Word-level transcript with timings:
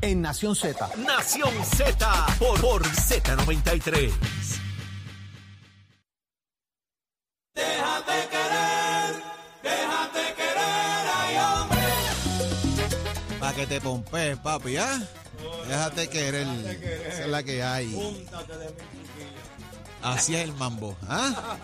en 0.00 0.22
Nación 0.22 0.54
Z. 0.54 0.90
Nación 0.96 1.52
Z 1.64 2.26
por, 2.38 2.60
por 2.60 2.82
Z93. 2.82 4.12
Déjate 7.54 8.28
querer, 8.30 9.22
déjate 9.62 10.34
querer, 10.36 11.06
ay 11.16 11.36
hombre. 11.38 11.86
Para 13.40 13.54
que 13.54 13.66
te 13.66 13.80
pompees, 13.80 14.38
papi, 14.38 14.76
¿ah? 14.76 15.02
Déjate 15.66 16.08
querer. 16.08 16.46
Esa 17.06 17.22
es 17.22 17.28
la 17.28 17.42
que 17.42 17.62
hay. 17.62 18.26
Así 20.02 20.36
es 20.36 20.44
el 20.44 20.52
mambo, 20.54 20.96
¿ah? 21.08 21.56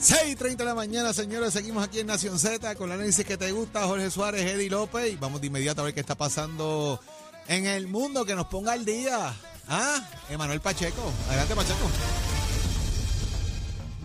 6.30 0.00 0.56
de 0.56 0.64
la 0.64 0.74
mañana, 0.74 1.12
señores, 1.14 1.54
seguimos 1.54 1.82
aquí 1.82 2.00
en 2.00 2.06
Nación 2.06 2.38
Z 2.38 2.74
con 2.74 2.90
el 2.90 2.96
análisis 2.96 3.24
que 3.24 3.38
te 3.38 3.50
gusta, 3.52 3.86
Jorge 3.86 4.10
Suárez, 4.10 4.42
Eddie 4.42 4.68
López, 4.68 5.10
y 5.12 5.16
vamos 5.16 5.40
de 5.40 5.46
inmediato 5.46 5.80
a 5.80 5.84
ver 5.84 5.94
qué 5.94 6.00
está 6.00 6.14
pasando 6.14 7.00
en 7.48 7.66
el 7.66 7.86
mundo, 7.86 8.24
que 8.24 8.34
nos 8.34 8.46
ponga 8.46 8.72
al 8.72 8.84
día. 8.84 9.34
¿Ah? 9.68 10.00
Emanuel 10.30 10.60
Pacheco. 10.60 11.12
Adelante, 11.28 11.54
Pacheco. 11.54 11.90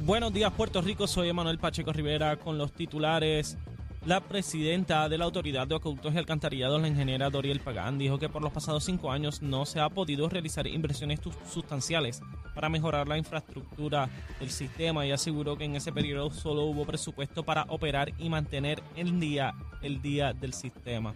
Buenos 0.04 0.34
días, 0.34 0.52
Puerto 0.54 0.82
Rico. 0.82 1.08
Soy 1.08 1.30
Emanuel 1.30 1.59
Pacheco 1.59 1.94
Rivera 1.94 2.38
con 2.38 2.58
los 2.58 2.72
titulares. 2.72 3.58
La 4.04 4.20
presidenta 4.20 5.08
de 5.09 5.20
la 5.20 5.26
Autoridad 5.26 5.68
de 5.68 5.76
Acueductos 5.76 6.16
y 6.16 6.18
Alcantarillados, 6.18 6.82
la 6.82 6.88
ingeniera 6.88 7.30
Doriel 7.30 7.59
Pagán, 7.59 7.99
dijo 7.99 8.18
que 8.18 8.30
por 8.30 8.41
los 8.41 8.52
pasados 8.52 8.84
cinco 8.84 9.12
años 9.12 9.44
no 9.44 9.63
se 9.68 9.80
ha 9.80 9.90
podido 9.90 10.27
realizar 10.27 10.66
inversiones 10.66 11.20
sustanciales 11.48 12.20
para 12.55 12.68
mejorar 12.68 13.08
la 13.08 13.20
infraestructura 13.20 14.10
del 14.40 14.49
sistema 14.49 15.05
y 15.05 15.12
aseguró 15.12 15.55
que 15.55 15.66
en 15.66 15.76
ese 15.76 15.91
periodo 15.91 16.32
solo 16.32 16.63
hubo 16.63 16.84
presupuesto 16.84 17.44
para 17.44 17.66
operar 17.70 18.12
y 18.18 18.27
mantener 18.27 18.82
el 18.96 19.20
día, 19.20 19.54
el 19.84 20.02
día 20.02 20.34
del 20.34 20.54
sistema. 20.54 21.13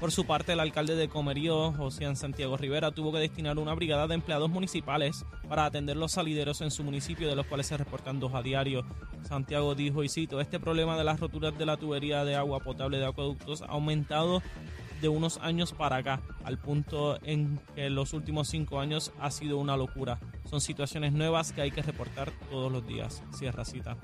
Por 0.00 0.12
su 0.12 0.26
parte, 0.26 0.52
el 0.52 0.60
alcalde 0.60 0.96
de 0.96 1.08
Comerío, 1.08 1.72
José 1.72 2.14
Santiago 2.16 2.56
Rivera, 2.56 2.90
tuvo 2.90 3.12
que 3.12 3.20
destinar 3.20 3.58
una 3.58 3.74
brigada 3.74 4.06
de 4.06 4.14
empleados 4.14 4.50
municipales 4.50 5.24
para 5.48 5.64
atender 5.64 5.96
los 5.96 6.12
salideros 6.12 6.60
en 6.60 6.70
su 6.70 6.84
municipio, 6.84 7.28
de 7.28 7.36
los 7.36 7.46
cuales 7.46 7.68
se 7.68 7.76
reportan 7.76 8.20
dos 8.20 8.34
a 8.34 8.42
diario. 8.42 8.84
Santiago 9.22 9.74
dijo, 9.74 10.04
y 10.04 10.08
cito, 10.08 10.40
este 10.40 10.60
problema 10.60 10.98
de 10.98 11.04
las 11.04 11.20
roturas 11.20 11.56
de 11.56 11.64
la 11.64 11.76
tubería 11.76 12.24
de 12.24 12.34
agua 12.34 12.60
potable 12.60 12.98
de 12.98 13.06
acueductos 13.06 13.62
ha 13.62 13.66
aumentado 13.66 14.42
de 15.00 15.08
unos 15.08 15.38
años 15.38 15.72
para 15.72 15.96
acá, 15.96 16.20
al 16.44 16.58
punto 16.58 17.18
en 17.22 17.60
que 17.74 17.88
los 17.88 18.12
últimos 18.12 18.48
cinco 18.48 18.80
años 18.80 19.12
ha 19.20 19.30
sido 19.30 19.58
una 19.58 19.76
locura. 19.76 20.18
Son 20.50 20.60
situaciones 20.60 21.12
nuevas 21.12 21.52
que 21.52 21.62
hay 21.62 21.70
que 21.70 21.82
reportar 21.82 22.32
todos 22.50 22.70
los 22.70 22.86
días. 22.86 23.22
Cierra 23.32 23.64
cita. 23.64 23.96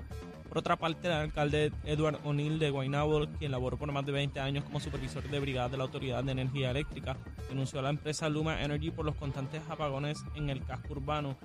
Por 0.51 0.59
otra 0.59 0.75
parte, 0.75 1.06
el 1.06 1.12
alcalde 1.12 1.70
Edward 1.84 2.19
O'Neill 2.25 2.59
de 2.59 2.70
Guaynabo, 2.70 3.29
quien 3.39 3.53
laboró 3.53 3.79
por 3.79 3.93
más 3.93 4.05
de 4.05 4.11
20 4.11 4.41
años 4.41 4.65
como 4.65 4.81
supervisor 4.81 5.23
de 5.23 5.39
brigada 5.39 5.69
de 5.69 5.77
la 5.77 5.84
Autoridad 5.84 6.25
de 6.25 6.33
Energía 6.33 6.73
Eléctrica, 6.73 7.17
denunció 7.48 7.79
a 7.79 7.83
la 7.83 7.91
empresa 7.91 8.29
Luma 8.29 8.61
Energy 8.61 8.91
por 8.91 9.05
los 9.05 9.15
constantes 9.15 9.62
apagones 9.70 10.25
en 10.34 10.51
el 10.51 10.65
casco 10.65 10.95
urbano. 10.95 11.37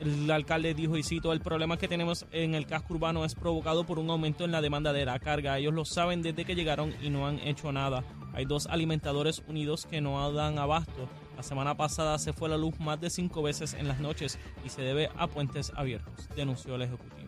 El 0.00 0.30
alcalde 0.30 0.72
dijo, 0.72 0.96
y 0.96 1.02
cito, 1.02 1.34
el 1.34 1.42
problema 1.42 1.76
que 1.76 1.86
tenemos 1.86 2.24
en 2.32 2.54
el 2.54 2.64
casco 2.64 2.94
urbano 2.94 3.26
es 3.26 3.34
provocado 3.34 3.84
por 3.84 3.98
un 3.98 4.08
aumento 4.08 4.46
en 4.46 4.52
la 4.52 4.62
demanda 4.62 4.94
de 4.94 5.04
la 5.04 5.18
carga. 5.18 5.58
Ellos 5.58 5.74
lo 5.74 5.84
saben 5.84 6.22
desde 6.22 6.46
que 6.46 6.54
llegaron 6.54 6.94
y 7.02 7.10
no 7.10 7.26
han 7.26 7.40
hecho 7.40 7.72
nada. 7.72 8.02
Hay 8.32 8.46
dos 8.46 8.68
alimentadores 8.68 9.42
unidos 9.46 9.84
que 9.84 10.00
no 10.00 10.32
dan 10.32 10.58
abasto. 10.58 11.10
La 11.36 11.42
semana 11.42 11.76
pasada 11.76 12.18
se 12.18 12.32
fue 12.32 12.48
la 12.48 12.56
luz 12.56 12.80
más 12.80 12.98
de 13.02 13.10
cinco 13.10 13.42
veces 13.42 13.74
en 13.74 13.86
las 13.86 14.00
noches 14.00 14.38
y 14.64 14.70
se 14.70 14.80
debe 14.80 15.10
a 15.18 15.26
puentes 15.26 15.72
abiertos, 15.76 16.30
denunció 16.34 16.76
el 16.76 16.82
Ejecutivo. 16.82 17.19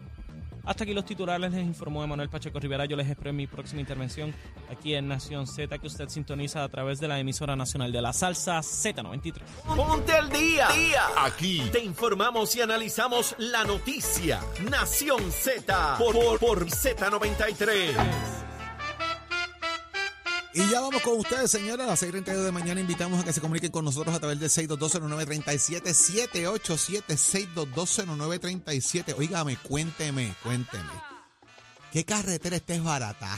Hasta 0.64 0.84
aquí 0.84 0.94
los 0.94 1.04
titulares, 1.04 1.52
les 1.52 1.64
informó 1.64 2.04
Emanuel 2.04 2.28
Pacheco 2.28 2.60
Rivera. 2.60 2.84
Yo 2.84 2.96
les 2.96 3.08
espero 3.08 3.30
en 3.30 3.36
mi 3.36 3.46
próxima 3.46 3.80
intervención 3.80 4.34
aquí 4.70 4.94
en 4.94 5.08
Nación 5.08 5.46
Z, 5.46 5.78
que 5.78 5.86
usted 5.86 6.08
sintoniza 6.08 6.62
a 6.62 6.68
través 6.68 7.00
de 7.00 7.08
la 7.08 7.18
emisora 7.18 7.56
nacional 7.56 7.92
de 7.92 8.02
la 8.02 8.12
salsa 8.12 8.58
Z93. 8.60 9.42
Ponte 9.76 10.12
al 10.12 10.30
día. 10.30 10.68
día. 10.68 11.06
Aquí 11.18 11.62
te 11.72 11.82
informamos 11.82 12.54
y 12.56 12.60
analizamos 12.60 13.34
la 13.38 13.64
noticia. 13.64 14.40
Nación 14.70 15.30
Z 15.32 15.96
por, 15.98 16.38
por 16.38 16.66
Z93. 16.66 18.41
Y 20.54 20.68
ya 20.68 20.82
vamos 20.82 21.00
con 21.00 21.18
ustedes, 21.18 21.50
señores. 21.50 21.86
A 21.86 21.90
las 21.90 22.02
6.32 22.02 22.44
de 22.44 22.52
mañana 22.52 22.80
invitamos 22.80 23.20
a 23.20 23.24
que 23.24 23.32
se 23.32 23.40
comuniquen 23.40 23.70
con 23.70 23.86
nosotros 23.86 24.14
a 24.14 24.20
través 24.20 24.38
del 24.38 24.50
6220937 24.50 25.94
787 25.94 27.14
6220937 27.14 29.14
Óigame, 29.16 29.56
cuénteme, 29.56 30.34
cuénteme. 30.42 30.90
¿Qué 31.90 32.04
carretera 32.04 32.56
esta 32.56 32.74
es 32.74 32.84
barata? 32.84 33.34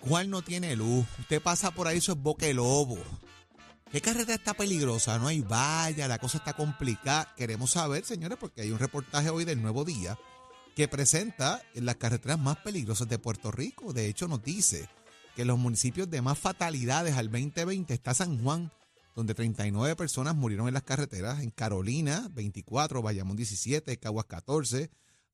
¿Cuál 0.00 0.30
no 0.30 0.40
tiene 0.40 0.74
luz? 0.74 1.04
Usted 1.20 1.42
pasa 1.42 1.70
por 1.70 1.86
ahí, 1.86 1.98
eso 1.98 2.12
es 2.12 2.18
boque 2.18 2.54
lobo. 2.54 2.96
¿Qué 3.92 4.00
carretera 4.00 4.36
está 4.36 4.54
peligrosa? 4.54 5.18
No 5.18 5.28
hay 5.28 5.42
valla, 5.42 6.08
la 6.08 6.18
cosa 6.18 6.38
está 6.38 6.54
complicada. 6.54 7.34
Queremos 7.36 7.72
saber, 7.72 8.06
señores, 8.06 8.38
porque 8.40 8.62
hay 8.62 8.70
un 8.70 8.78
reportaje 8.78 9.28
hoy 9.28 9.44
del 9.44 9.60
Nuevo 9.60 9.84
Día 9.84 10.18
que 10.74 10.88
presenta 10.88 11.60
las 11.74 11.96
carreteras 11.96 12.38
más 12.38 12.56
peligrosas 12.58 13.08
de 13.08 13.18
Puerto 13.18 13.50
Rico. 13.50 13.92
De 13.92 14.08
hecho, 14.08 14.28
nos 14.28 14.42
dice 14.42 14.88
que 15.36 15.44
los 15.44 15.58
municipios 15.58 16.08
de 16.08 16.22
más 16.22 16.38
fatalidades 16.38 17.14
al 17.14 17.30
2020 17.30 17.92
está 17.92 18.14
San 18.14 18.42
Juan, 18.42 18.72
donde 19.14 19.34
39 19.34 19.94
personas 19.94 20.34
murieron 20.34 20.66
en 20.66 20.72
las 20.72 20.82
carreteras, 20.82 21.42
en 21.42 21.50
Carolina 21.50 22.30
24, 22.32 23.02
Bayamón 23.02 23.36
17, 23.36 23.98
Caguas 23.98 24.24
14, 24.24 24.90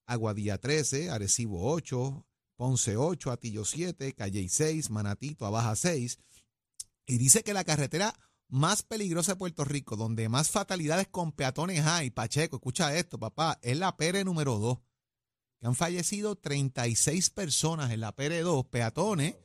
Aguadilla 0.07 0.59
13, 0.59 1.11
Arecibo 1.11 1.73
8, 1.73 2.27
Ponce 2.57 2.97
8, 2.97 3.31
Atillo 3.31 3.65
7, 3.65 4.13
Calle 4.15 4.49
6, 4.49 4.91
Manatito, 4.91 5.47
Abaja 5.47 5.77
6. 5.77 6.19
Y 7.07 7.19
dice 7.19 7.45
que 7.45 7.55
la 7.55 7.63
carretera 7.63 8.13
más 8.49 8.83
peligrosa 8.83 9.33
de 9.33 9.37
Puerto 9.37 9.65
Rico, 9.65 9.95
donde 9.95 10.29
más 10.29 10.51
fatalidades 10.51 11.07
con 11.07 11.31
peatones 11.31 11.87
hay, 11.87 12.11
Pacheco, 12.11 12.57
escucha 12.57 12.97
esto, 12.97 13.21
papá, 13.21 13.61
es 13.63 13.79
la 13.79 13.97
Pere 13.97 14.25
número 14.25 14.59
2, 14.59 14.79
que 15.61 15.67
han 15.69 15.77
fallecido 15.77 16.35
36 16.35 17.31
personas 17.31 17.93
en 17.93 18.01
la 18.01 18.11
Pere 18.11 18.41
2, 18.41 18.67
peatones, 18.67 19.37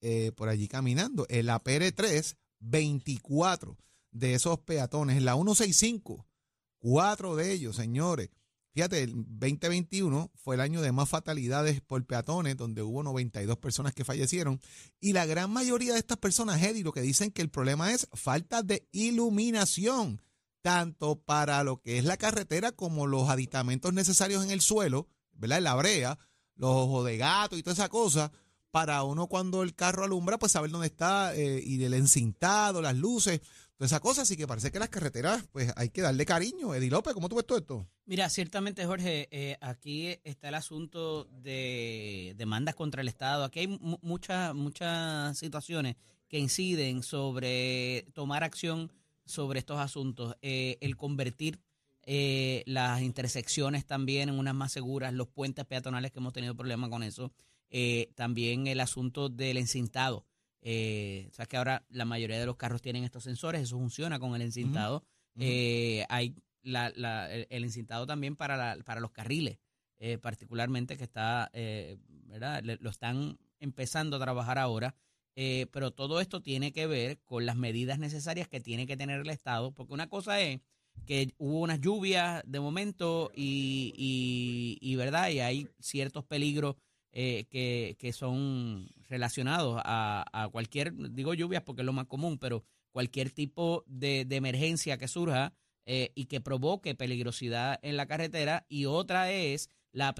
eh, 0.00 0.32
por 0.36 0.48
allí 0.48 0.68
caminando. 0.68 1.26
En 1.28 1.46
la 1.46 1.62
PR3, 1.62 2.36
24 2.60 3.76
de 4.10 4.34
esos 4.34 4.58
peatones. 4.60 5.16
En 5.16 5.24
la 5.24 5.34
165, 5.34 6.26
cuatro 6.78 7.36
de 7.36 7.52
ellos, 7.52 7.76
señores. 7.76 8.30
Fíjate, 8.76 9.04
el 9.04 9.14
2021 9.14 10.30
fue 10.34 10.54
el 10.54 10.60
año 10.60 10.82
de 10.82 10.92
más 10.92 11.08
fatalidades 11.08 11.80
por 11.80 12.04
peatones, 12.04 12.58
donde 12.58 12.82
hubo 12.82 13.02
92 13.02 13.56
personas 13.56 13.94
que 13.94 14.04
fallecieron. 14.04 14.60
Y 15.00 15.14
la 15.14 15.24
gran 15.24 15.50
mayoría 15.50 15.94
de 15.94 15.98
estas 15.98 16.18
personas, 16.18 16.62
Eddie, 16.62 16.84
lo 16.84 16.92
que 16.92 17.00
dicen 17.00 17.30
que 17.30 17.40
el 17.40 17.48
problema 17.48 17.92
es 17.94 18.06
falta 18.12 18.62
de 18.62 18.86
iluminación, 18.92 20.20
tanto 20.60 21.18
para 21.18 21.64
lo 21.64 21.80
que 21.80 21.96
es 21.96 22.04
la 22.04 22.18
carretera 22.18 22.70
como 22.70 23.06
los 23.06 23.30
aditamentos 23.30 23.94
necesarios 23.94 24.44
en 24.44 24.50
el 24.50 24.60
suelo, 24.60 25.08
¿verdad? 25.32 25.58
En 25.58 25.64
la 25.64 25.74
brea, 25.74 26.18
los 26.54 26.70
ojos 26.70 27.06
de 27.06 27.16
gato 27.16 27.56
y 27.56 27.62
toda 27.62 27.72
esa 27.72 27.88
cosa 27.88 28.30
para 28.76 29.02
uno 29.04 29.26
cuando 29.26 29.62
el 29.62 29.74
carro 29.74 30.04
alumbra, 30.04 30.38
pues 30.38 30.52
saber 30.52 30.70
dónde 30.70 30.88
está 30.88 31.34
eh, 31.34 31.62
y 31.64 31.82
el 31.82 31.94
encintado, 31.94 32.82
las 32.82 32.94
luces, 32.94 33.40
toda 33.74 33.86
esa 33.86 34.00
cosa. 34.00 34.20
Así 34.20 34.36
que 34.36 34.46
parece 34.46 34.70
que 34.70 34.78
las 34.78 34.90
carreteras, 34.90 35.46
pues 35.50 35.72
hay 35.76 35.88
que 35.88 36.02
darle 36.02 36.26
cariño. 36.26 36.74
Eddie 36.74 36.90
López, 36.90 37.14
¿cómo 37.14 37.30
tú 37.30 37.36
ves 37.36 37.46
todo 37.46 37.56
esto? 37.56 37.88
Mira, 38.04 38.28
ciertamente, 38.28 38.84
Jorge, 38.84 39.28
eh, 39.30 39.56
aquí 39.62 40.18
está 40.24 40.48
el 40.48 40.56
asunto 40.56 41.24
de 41.24 42.34
demandas 42.36 42.74
contra 42.74 43.00
el 43.00 43.08
Estado. 43.08 43.44
Aquí 43.44 43.60
hay 43.60 43.68
mu- 43.68 43.96
muchas, 44.02 44.54
muchas 44.54 45.38
situaciones 45.38 45.96
que 46.28 46.38
inciden 46.38 47.02
sobre 47.02 48.06
tomar 48.12 48.44
acción 48.44 48.92
sobre 49.24 49.58
estos 49.58 49.78
asuntos. 49.78 50.36
Eh, 50.42 50.76
el 50.82 50.98
convertir 50.98 51.62
las 52.66 53.00
intersecciones 53.00 53.86
también 53.86 54.28
en 54.28 54.38
unas 54.38 54.54
más 54.54 54.70
seguras, 54.70 55.14
los 55.14 55.28
puentes 55.28 55.64
peatonales 55.64 56.12
que 56.12 56.18
hemos 56.18 56.34
tenido 56.34 56.54
problemas 56.54 56.90
con 56.90 57.02
eso. 57.02 57.32
Eh, 57.70 58.10
también 58.14 58.66
el 58.66 58.80
asunto 58.80 59.28
del 59.28 59.56
encintado. 59.56 60.24
Eh, 60.62 61.28
sea 61.32 61.46
que 61.46 61.56
ahora 61.56 61.84
la 61.90 62.04
mayoría 62.04 62.38
de 62.40 62.46
los 62.46 62.56
carros 62.56 62.82
tienen 62.82 63.04
estos 63.04 63.24
sensores, 63.24 63.62
eso 63.62 63.76
funciona 63.78 64.18
con 64.18 64.34
el 64.34 64.42
encintado. 64.42 65.04
Eh, 65.38 66.04
hay 66.08 66.34
la- 66.62 66.92
la- 66.96 67.32
el, 67.32 67.46
el 67.50 67.64
encintado 67.64 68.06
también 68.06 68.34
para, 68.36 68.56
la- 68.56 68.82
para 68.84 69.00
los 69.00 69.12
carriles, 69.12 69.58
eh, 69.98 70.18
particularmente 70.18 70.96
que 70.96 71.04
está, 71.04 71.50
eh, 71.52 71.98
¿verdad? 72.26 72.62
Le- 72.64 72.78
lo 72.80 72.90
están 72.90 73.38
empezando 73.60 74.16
a 74.16 74.20
trabajar 74.20 74.58
ahora. 74.58 74.94
eh, 75.38 75.66
pero 75.70 75.90
todo 75.90 76.22
esto 76.22 76.40
tiene 76.40 76.72
que 76.72 76.86
ver 76.86 77.18
con 77.26 77.44
las 77.44 77.56
medidas 77.56 77.98
necesarias 77.98 78.48
que 78.48 78.58
tiene 78.58 78.86
que 78.86 78.96
tener 78.96 79.20
el 79.20 79.28
Estado, 79.28 79.70
porque 79.70 79.92
una 79.92 80.08
cosa 80.08 80.40
es 80.40 80.60
que 81.04 81.34
hubo 81.36 81.60
unas 81.60 81.78
lluvias 81.78 82.42
de 82.46 82.58
momento 82.58 83.30
y, 83.34 83.92
y, 83.98 84.78
y, 84.80 84.96
verdad 84.96 85.28
y 85.28 85.40
hay 85.40 85.68
ciertos 85.78 86.24
peligros 86.24 86.76
eh, 87.18 87.46
que, 87.48 87.96
que 87.98 88.12
son 88.12 88.90
relacionados 89.08 89.80
a, 89.82 90.22
a 90.34 90.48
cualquier, 90.50 90.92
digo 91.14 91.32
lluvias 91.32 91.62
porque 91.62 91.80
es 91.80 91.86
lo 91.86 91.94
más 91.94 92.04
común, 92.04 92.36
pero 92.36 92.62
cualquier 92.90 93.30
tipo 93.30 93.84
de, 93.86 94.26
de 94.26 94.36
emergencia 94.36 94.98
que 94.98 95.08
surja 95.08 95.54
eh, 95.86 96.12
y 96.14 96.26
que 96.26 96.42
provoque 96.42 96.94
peligrosidad 96.94 97.78
en 97.80 97.96
la 97.96 98.04
carretera. 98.04 98.66
Y 98.68 98.84
otra 98.84 99.32
es 99.32 99.70
la, 99.92 100.14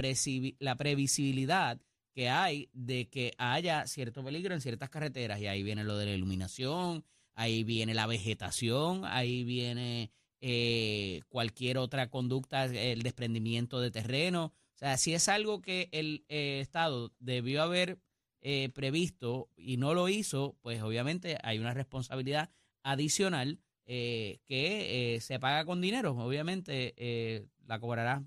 la 0.59 0.77
previsibilidad 0.77 1.79
que 2.15 2.31
hay 2.31 2.71
de 2.73 3.11
que 3.11 3.35
haya 3.37 3.87
cierto 3.87 4.25
peligro 4.25 4.55
en 4.55 4.63
ciertas 4.63 4.89
carreteras. 4.89 5.39
Y 5.39 5.49
ahí 5.49 5.63
viene 5.63 5.85
lo 5.85 5.99
de 5.99 6.07
la 6.07 6.15
iluminación, 6.15 7.05
ahí 7.35 7.63
viene 7.63 7.93
la 7.93 8.07
vegetación, 8.07 9.05
ahí 9.05 9.45
viene 9.45 10.13
eh, 10.41 11.21
cualquier 11.29 11.77
otra 11.77 12.09
conducta, 12.09 12.65
el 12.65 13.03
desprendimiento 13.03 13.83
de 13.83 13.91
terreno. 13.91 14.55
O 14.77 14.79
sea, 14.79 14.99
si 14.99 15.15
es 15.15 15.29
algo 15.29 15.63
que 15.63 15.89
el 15.91 16.27
eh, 16.29 16.61
Estado 16.61 17.11
debió 17.19 17.63
haber 17.63 17.99
eh, 18.43 18.69
previsto 18.75 19.51
y 19.57 19.79
no 19.79 19.95
lo 19.95 20.11
hizo, 20.11 20.59
pues 20.61 20.83
obviamente 20.83 21.39
hay 21.43 21.59
una 21.59 21.73
responsabilidad 21.73 22.51
adicional 22.83 23.59
que 23.87 25.19
se 25.23 25.39
paga 25.39 25.65
con 25.65 25.81
dinero. 25.81 26.11
Obviamente 26.19 27.49
la 27.67 27.79
cobrará 27.79 28.25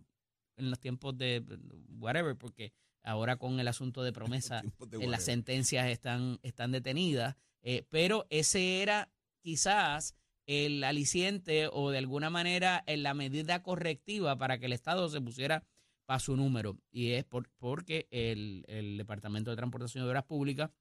en 0.55 0.69
los 0.69 0.79
tiempos 0.79 1.17
de 1.17 1.43
whatever, 1.99 2.37
porque 2.37 2.71
ahora 3.03 3.35
con 3.35 3.59
el 3.59 3.67
asunto 3.67 4.01
de 4.01 4.13
promesa, 4.13 4.63
en 4.89 5.11
las 5.11 5.25
sentencias 5.25 5.87
están, 5.87 6.39
están 6.43 6.71
detenidas. 6.71 7.35
pero 7.89 8.25
ese 8.29 8.81
era 8.81 9.11
quizás 9.41 10.15
el 10.49 10.83
aliciente 10.83 11.69
o 11.71 11.91
de 11.91 11.99
alguna 11.99 12.31
manera 12.31 12.83
en 12.87 13.03
la 13.03 13.13
medida 13.13 13.61
correctiva 13.61 14.37
para 14.37 14.57
que 14.57 14.65
el 14.65 14.73
Estado 14.73 15.07
se 15.09 15.21
pusiera 15.21 15.63
para 16.09 16.19
su 16.19 16.35
número. 16.35 16.75
Y 16.89 17.11
es 17.11 17.23
por, 17.23 17.51
porque 17.59 18.07
el, 18.09 18.65
Departamento 18.97 19.51
de 19.51 19.57
Transportación 19.57 20.03
de 20.03 20.09
Obras 20.09 20.23
Públicas 20.23 20.71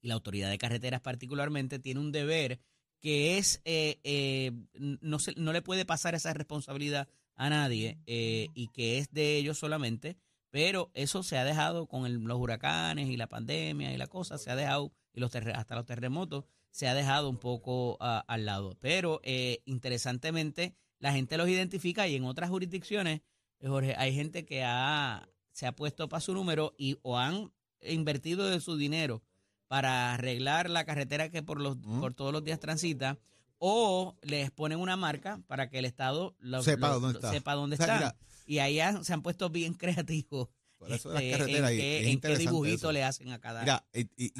y 0.00 0.06
la 0.06 0.14
Autoridad 0.14 0.48
de 0.48 0.58
Carreteras 0.58 1.00
particularmente 1.00 1.80
tiene 1.80 1.98
un 1.98 2.12
deber 2.12 2.60
que 3.00 3.36
es, 3.38 3.60
eh, 3.64 3.98
eh, 4.04 4.52
no, 5.00 5.18
se, 5.18 5.34
no 5.34 5.52
le 5.52 5.60
puede 5.60 5.84
pasar 5.84 6.14
esa 6.14 6.34
responsabilidad 6.34 7.08
a 7.34 7.50
nadie 7.50 7.98
eh, 8.06 8.46
y 8.54 8.68
que 8.68 8.98
es 8.98 9.10
de 9.10 9.38
ellos 9.38 9.58
solamente, 9.58 10.16
pero 10.50 10.92
eso 10.94 11.24
se 11.24 11.36
ha 11.36 11.42
dejado 11.42 11.88
con 11.88 12.24
los 12.24 12.38
huracanes 12.38 13.08
y 13.08 13.16
la 13.16 13.26
pandemia 13.26 13.92
y 13.92 13.96
la 13.96 14.06
cosa, 14.06 14.38
se 14.38 14.52
ha 14.52 14.54
dejado, 14.56 14.92
y 15.12 15.18
los 15.18 15.34
hasta 15.34 15.74
los 15.74 15.84
terremotos, 15.84 16.44
se 16.70 16.86
ha 16.86 16.94
dejado 16.94 17.28
un 17.28 17.38
poco 17.38 17.96
al 18.00 18.46
lado. 18.46 18.76
Pero 18.78 19.20
eh, 19.24 19.62
interesantemente, 19.64 20.76
la 21.00 21.10
gente 21.10 21.36
los 21.36 21.48
identifica 21.48 22.06
y 22.06 22.14
en 22.14 22.24
otras 22.24 22.50
jurisdicciones, 22.50 23.22
Jorge, 23.62 23.94
hay 23.96 24.14
gente 24.14 24.44
que 24.44 24.62
ha, 24.64 25.28
se 25.52 25.66
ha 25.66 25.72
puesto 25.74 26.08
para 26.08 26.20
su 26.20 26.34
número 26.34 26.74
y 26.78 26.98
o 27.02 27.18
han 27.18 27.52
invertido 27.82 28.46
de 28.48 28.60
su 28.60 28.76
dinero 28.76 29.22
para 29.66 30.14
arreglar 30.14 30.70
la 30.70 30.84
carretera 30.84 31.30
que 31.30 31.42
por 31.42 31.60
los 31.60 31.76
por 31.76 32.14
todos 32.14 32.32
los 32.32 32.44
días 32.44 32.58
transita 32.58 33.18
o 33.58 34.16
les 34.22 34.50
ponen 34.50 34.78
una 34.78 34.96
marca 34.96 35.42
para 35.46 35.68
que 35.68 35.78
el 35.78 35.84
Estado 35.84 36.36
sepa, 36.62 36.90
dónde 36.90 37.18
está. 37.18 37.30
sepa 37.30 37.54
dónde 37.54 37.76
está. 37.76 38.16
y 38.46 38.58
ahí 38.58 38.80
se 39.02 39.12
han 39.12 39.22
puesto 39.22 39.50
bien 39.50 39.74
creativos 39.74 40.48
por 40.78 40.92
eso 40.92 41.12
las 41.12 41.22
este, 41.22 41.38
carreteras. 41.38 41.70
¿En, 41.72 42.20
qué, 42.20 42.36
dibujito 42.36 42.92
le 42.92 43.02
hacen 43.02 43.32
a 43.32 43.40
cada, 43.40 43.62
Mira, 43.62 43.84
y, 43.92 44.32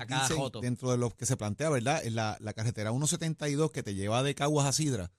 Dentro 0.63 0.93
de 0.93 0.97
lo 0.97 1.11
que 1.11 1.27
se 1.27 1.37
plantea, 1.37 1.69
¿verdad? 1.69 2.05
En 2.05 2.15
la, 2.15 2.37
la 2.41 2.53
carretera 2.53 2.91
172 2.91 3.73
que 3.73 3.83
te 3.83 3.95
lleva 3.95 4.23
de 4.23 4.37
Caguas 4.37 4.67
a 4.67 4.73
Sidra, 4.73 5.11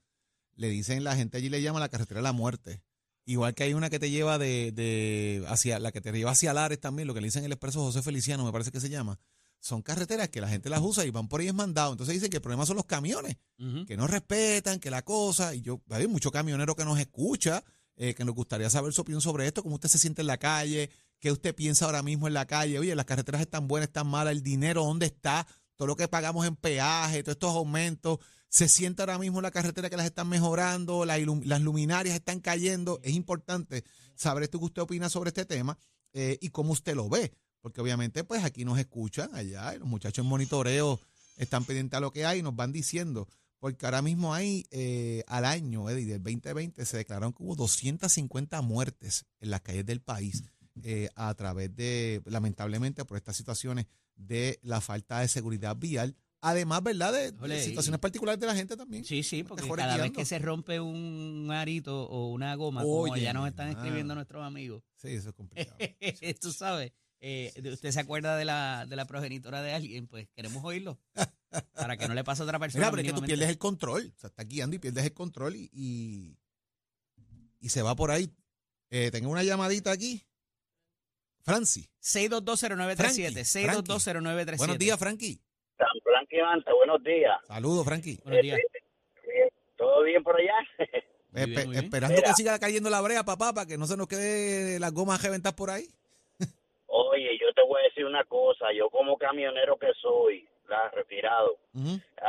le 0.55 0.69
dicen, 0.69 1.03
la 1.03 1.15
gente 1.15 1.37
allí 1.37 1.49
le 1.49 1.61
llama 1.61 1.81
la 1.81 1.89
carretera 1.89 2.19
de 2.19 2.23
la 2.23 2.31
muerte. 2.31 2.81
Igual 3.29 3.53
que 3.53 3.61
hay 3.61 3.75
una 3.75 3.91
que 3.91 3.99
te 3.99 4.09
lleva 4.09 4.39
de, 4.39 4.71
de 4.71 5.45
hacia, 5.49 5.77
la 5.77 5.91
que 5.91 6.01
te 6.01 6.11
lleva 6.11 6.31
hacia 6.31 6.51
Lares 6.51 6.79
también, 6.79 7.07
lo 7.07 7.13
que 7.13 7.21
le 7.21 7.27
dicen 7.27 7.43
el 7.43 7.51
expreso 7.51 7.79
José 7.79 8.01
Feliciano, 8.01 8.43
me 8.43 8.51
parece 8.51 8.71
que 8.71 8.79
se 8.79 8.89
llama. 8.89 9.19
Son 9.59 9.83
carreteras 9.83 10.29
que 10.29 10.41
la 10.41 10.47
gente 10.47 10.67
las 10.67 10.81
usa 10.81 11.05
y 11.05 11.11
van 11.11 11.27
por 11.27 11.39
ahí 11.39 11.53
mandado. 11.53 11.91
Entonces 11.91 12.15
dicen 12.15 12.31
que 12.31 12.37
el 12.37 12.41
problema 12.41 12.65
son 12.65 12.77
los 12.77 12.85
camiones, 12.85 13.37
que 13.85 13.95
no 13.97 14.07
respetan, 14.07 14.79
que 14.79 14.89
la 14.89 15.03
cosa. 15.03 15.53
Y 15.53 15.61
yo, 15.61 15.79
hay 15.91 16.07
muchos 16.07 16.31
camioneros 16.31 16.75
que 16.75 16.85
nos 16.85 16.97
escucha, 16.99 17.63
eh, 17.97 18.15
que 18.15 18.25
nos 18.25 18.33
gustaría 18.33 18.67
saber 18.71 18.93
su 18.93 19.01
opinión 19.01 19.21
sobre 19.21 19.45
esto, 19.45 19.61
cómo 19.61 19.75
usted 19.75 19.89
se 19.89 19.99
siente 19.99 20.21
en 20.21 20.27
la 20.27 20.37
calle, 20.39 20.89
¿Qué 21.19 21.33
usted 21.33 21.53
piensa 21.53 21.85
ahora 21.85 22.01
mismo 22.01 22.27
en 22.27 22.33
la 22.33 22.45
calle? 22.45 22.79
Oye, 22.79 22.95
las 22.95 23.05
carreteras 23.05 23.41
están 23.41 23.67
buenas, 23.67 23.89
están 23.89 24.07
malas, 24.07 24.31
el 24.31 24.41
dinero, 24.41 24.85
¿dónde 24.85 25.05
está? 25.05 25.45
Todo 25.79 25.87
lo 25.87 25.95
que 25.95 26.09
pagamos 26.09 26.45
en 26.45 26.57
peaje, 26.57 27.23
todos 27.23 27.35
estos 27.35 27.55
aumentos. 27.55 28.19
¿Se 28.49 28.67
siente 28.67 29.01
ahora 29.01 29.17
mismo 29.17 29.39
la 29.39 29.49
carretera 29.49 29.89
que 29.89 29.95
las 29.95 30.07
están 30.07 30.27
mejorando? 30.27 31.05
Las, 31.05 31.21
luminarias 31.61 32.15
están 32.15 32.41
cayendo. 32.41 32.99
Es 33.01 33.13
importante 33.13 33.85
saber 34.13 34.43
esto 34.43 34.59
que 34.59 34.65
usted 34.65 34.81
opina 34.81 35.07
sobre 35.07 35.29
este 35.29 35.45
tema 35.45 35.77
eh, 36.11 36.37
y 36.41 36.49
cómo 36.49 36.73
usted 36.73 36.95
lo 36.95 37.07
ve. 37.07 37.31
Porque 37.61 37.79
obviamente, 37.79 38.25
pues 38.25 38.43
aquí 38.43 38.65
nos 38.65 38.77
escuchan 38.77 39.33
allá, 39.33 39.73
los 39.75 39.87
muchachos 39.87 40.25
en 40.25 40.29
monitoreo 40.29 40.99
están 41.37 41.63
pendientes 41.63 41.95
a 41.95 42.01
lo 42.01 42.11
que 42.11 42.25
hay 42.25 42.39
y 42.39 42.43
nos 42.43 42.57
van 42.57 42.73
diciendo. 42.73 43.29
Porque 43.59 43.85
ahora 43.85 44.01
mismo 44.01 44.33
hay, 44.33 44.65
eh, 44.71 45.23
al 45.27 45.45
año, 45.45 45.89
Eddie, 45.89 46.07
del 46.07 46.21
2020, 46.21 46.85
se 46.85 46.97
declararon 46.97 47.31
que 47.31 47.41
hubo 47.41 47.55
250 47.55 48.61
muertes 48.63 49.27
en 49.39 49.49
las 49.49 49.61
calles 49.61 49.85
del 49.85 50.01
país. 50.01 50.43
Eh, 50.83 51.09
a 51.15 51.33
través 51.35 51.73
de, 51.73 52.21
lamentablemente, 52.25 53.05
por 53.05 53.15
estas 53.15 53.37
situaciones 53.37 53.85
de 54.19 54.59
la 54.61 54.81
falta 54.81 55.19
de 55.19 55.27
seguridad 55.27 55.75
vial. 55.75 56.15
Además, 56.41 56.83
¿verdad? 56.83 57.11
De, 57.11 57.61
situaciones 57.61 57.99
particulares 57.99 58.39
de 58.39 58.47
la 58.47 58.55
gente 58.55 58.77
también. 58.77 59.03
Sí, 59.03 59.23
sí, 59.23 59.43
porque 59.43 59.67
cada 59.67 59.97
vez 59.97 60.11
que 60.11 60.23
se 60.23 60.39
rompe 60.39 60.79
un 60.79 61.49
arito 61.51 62.03
o 62.07 62.31
una 62.31 62.55
goma, 62.55 62.81
como 62.83 63.15
ya 63.17 63.33
nos 63.33 63.47
están 63.47 63.69
escribiendo 63.69 64.15
nuestros 64.15 64.45
amigos. 64.45 64.83
Sí, 64.95 65.09
eso 65.09 65.29
es 65.29 65.35
complicado. 65.35 65.77
Tú 66.41 66.53
sabes, 66.53 66.93
eh, 67.19 67.51
¿usted 67.71 67.91
se 67.91 67.99
acuerda 67.99 68.37
de 68.37 68.45
la, 68.45 68.85
de 68.87 68.95
la 68.95 69.05
progenitora 69.05 69.61
de 69.61 69.73
alguien? 69.73 70.07
Pues 70.07 70.29
queremos 70.33 70.63
oírlo. 70.63 70.99
para 71.73 71.97
que 71.97 72.07
no 72.07 72.13
le 72.13 72.23
pase 72.23 72.41
a 72.41 72.45
otra 72.45 72.59
persona. 72.59 72.85
Mira, 72.85 72.91
pero 72.91 73.01
es 73.01 73.07
que 73.07 73.19
tú 73.19 73.25
pierdes 73.25 73.49
el 73.49 73.57
control. 73.57 74.13
O 74.15 74.19
sea, 74.19 74.29
estás 74.29 74.47
guiando 74.47 74.75
y 74.75 74.79
pierdes 74.79 75.03
el 75.03 75.13
control 75.13 75.55
y, 75.55 76.37
y, 77.59 77.69
se 77.69 77.81
va 77.81 77.95
por 77.95 78.11
ahí. 78.11 78.31
Eh, 78.89 79.11
tengo 79.11 79.29
una 79.29 79.43
llamadita 79.43 79.91
aquí. 79.91 80.23
Franci. 81.49 81.89
6220937. 81.99 83.43
6220937. 83.43 84.57
Buenos 84.57 84.77
días, 84.77 84.99
Frankie. 84.99 85.39
Frankie 86.03 86.41
Manta, 86.43 86.73
buenos 86.73 87.03
días. 87.03 87.37
Saludos, 87.47 87.85
Frankie. 87.85 88.19
Buenos 88.23 88.41
días. 88.43 88.59
¿Todo 89.75 90.03
bien 90.03 90.23
por 90.23 90.35
allá? 90.39 90.53
Esperando 91.33 92.21
que 92.21 92.33
siga 92.33 92.59
cayendo 92.59 92.91
la 92.91 93.01
brea, 93.01 93.23
papá, 93.23 93.51
para 93.53 93.65
que 93.65 93.77
no 93.77 93.87
se 93.87 93.97
nos 93.97 94.07
quede 94.07 94.79
las 94.79 94.93
gomas 94.93 95.23
reventadas 95.23 95.55
por 95.55 95.71
ahí. 95.71 95.85
Oye, 96.87 97.37
yo 97.39 97.51
te 97.55 97.63
voy 97.63 97.81
a 97.81 97.85
decir 97.85 98.05
una 98.05 98.23
cosa. 98.25 98.71
Yo 98.71 98.91
como 98.91 99.17
camionero 99.17 99.77
que 99.77 99.91
soy, 99.99 100.47
la 100.67 100.89
retirado, 100.89 101.57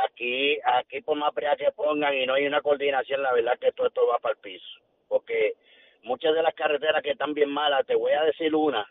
aquí 0.07 0.57
aquí 0.79 1.01
por 1.01 1.15
más 1.15 1.31
brea 1.35 1.55
que 1.55 1.71
pongan 1.75 2.15
y 2.15 2.25
no 2.25 2.33
hay 2.33 2.47
una 2.47 2.61
coordinación, 2.61 3.21
la 3.21 3.33
verdad 3.33 3.59
que 3.59 3.71
todo 3.71 3.85
esto 3.85 4.01
va 4.07 4.17
para 4.17 4.33
el 4.33 4.39
piso. 4.39 4.65
Porque 5.07 5.53
muchas 6.03 6.33
de 6.33 6.41
las 6.41 6.55
carreteras 6.55 7.03
que 7.03 7.11
están 7.11 7.35
bien 7.35 7.49
malas, 7.49 7.85
te 7.85 7.93
voy 7.95 8.13
a 8.13 8.23
decir 8.23 8.55
una, 8.55 8.87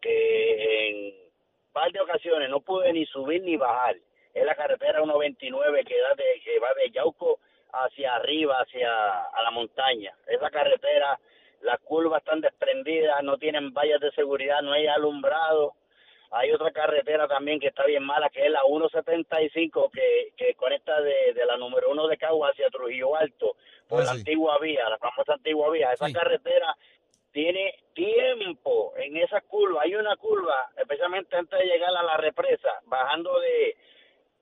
que 0.00 0.88
en 0.88 0.96
un 1.06 1.72
par 1.72 1.90
de 1.92 2.00
ocasiones 2.00 2.48
no 2.50 2.60
pude 2.60 2.92
ni 2.92 3.06
subir 3.06 3.42
ni 3.42 3.56
bajar. 3.56 3.96
Es 4.34 4.44
la 4.44 4.54
carretera 4.54 5.02
129 5.02 5.84
que, 5.84 6.00
da 6.00 6.14
de, 6.14 6.40
que 6.44 6.58
va 6.58 6.68
de 6.74 6.90
Yauco 6.90 7.40
hacia 7.72 8.14
arriba, 8.14 8.56
hacia 8.60 8.90
a 9.24 9.42
la 9.42 9.50
montaña. 9.50 10.14
Esa 10.26 10.50
carretera, 10.50 11.18
las 11.62 11.80
curvas 11.80 12.22
están 12.22 12.40
desprendidas, 12.40 13.22
no 13.22 13.36
tienen 13.36 13.72
vallas 13.72 14.00
de 14.00 14.10
seguridad, 14.12 14.62
no 14.62 14.72
hay 14.72 14.86
alumbrado. 14.86 15.74
Hay 16.30 16.52
otra 16.52 16.70
carretera 16.72 17.26
también 17.26 17.58
que 17.58 17.68
está 17.68 17.86
bien 17.86 18.04
mala, 18.04 18.28
que 18.28 18.44
es 18.44 18.50
la 18.50 18.60
175, 18.66 19.90
que, 19.90 20.32
que 20.36 20.54
conecta 20.54 21.00
de, 21.00 21.32
de 21.34 21.46
la 21.46 21.56
número 21.56 21.90
1 21.90 22.06
de 22.06 22.18
Cagua 22.18 22.50
hacia 22.50 22.68
Trujillo 22.68 23.16
Alto, 23.16 23.56
por 23.88 24.02
ah, 24.02 24.04
la 24.04 24.10
antigua 24.10 24.58
vía, 24.58 24.88
la 24.90 24.98
famosa 24.98 25.32
antigua 25.32 25.70
vía. 25.70 25.92
Esa 25.92 26.12
carretera 26.12 26.76
tiene 27.38 27.72
tiempo 27.94 28.92
en 28.96 29.16
esa 29.16 29.40
curva. 29.42 29.82
Hay 29.82 29.94
una 29.94 30.16
curva, 30.16 30.72
especialmente 30.76 31.36
antes 31.36 31.56
de 31.56 31.66
llegar 31.66 31.96
a 31.96 32.02
la 32.02 32.16
represa, 32.16 32.68
bajando 32.86 33.38
de, 33.38 33.76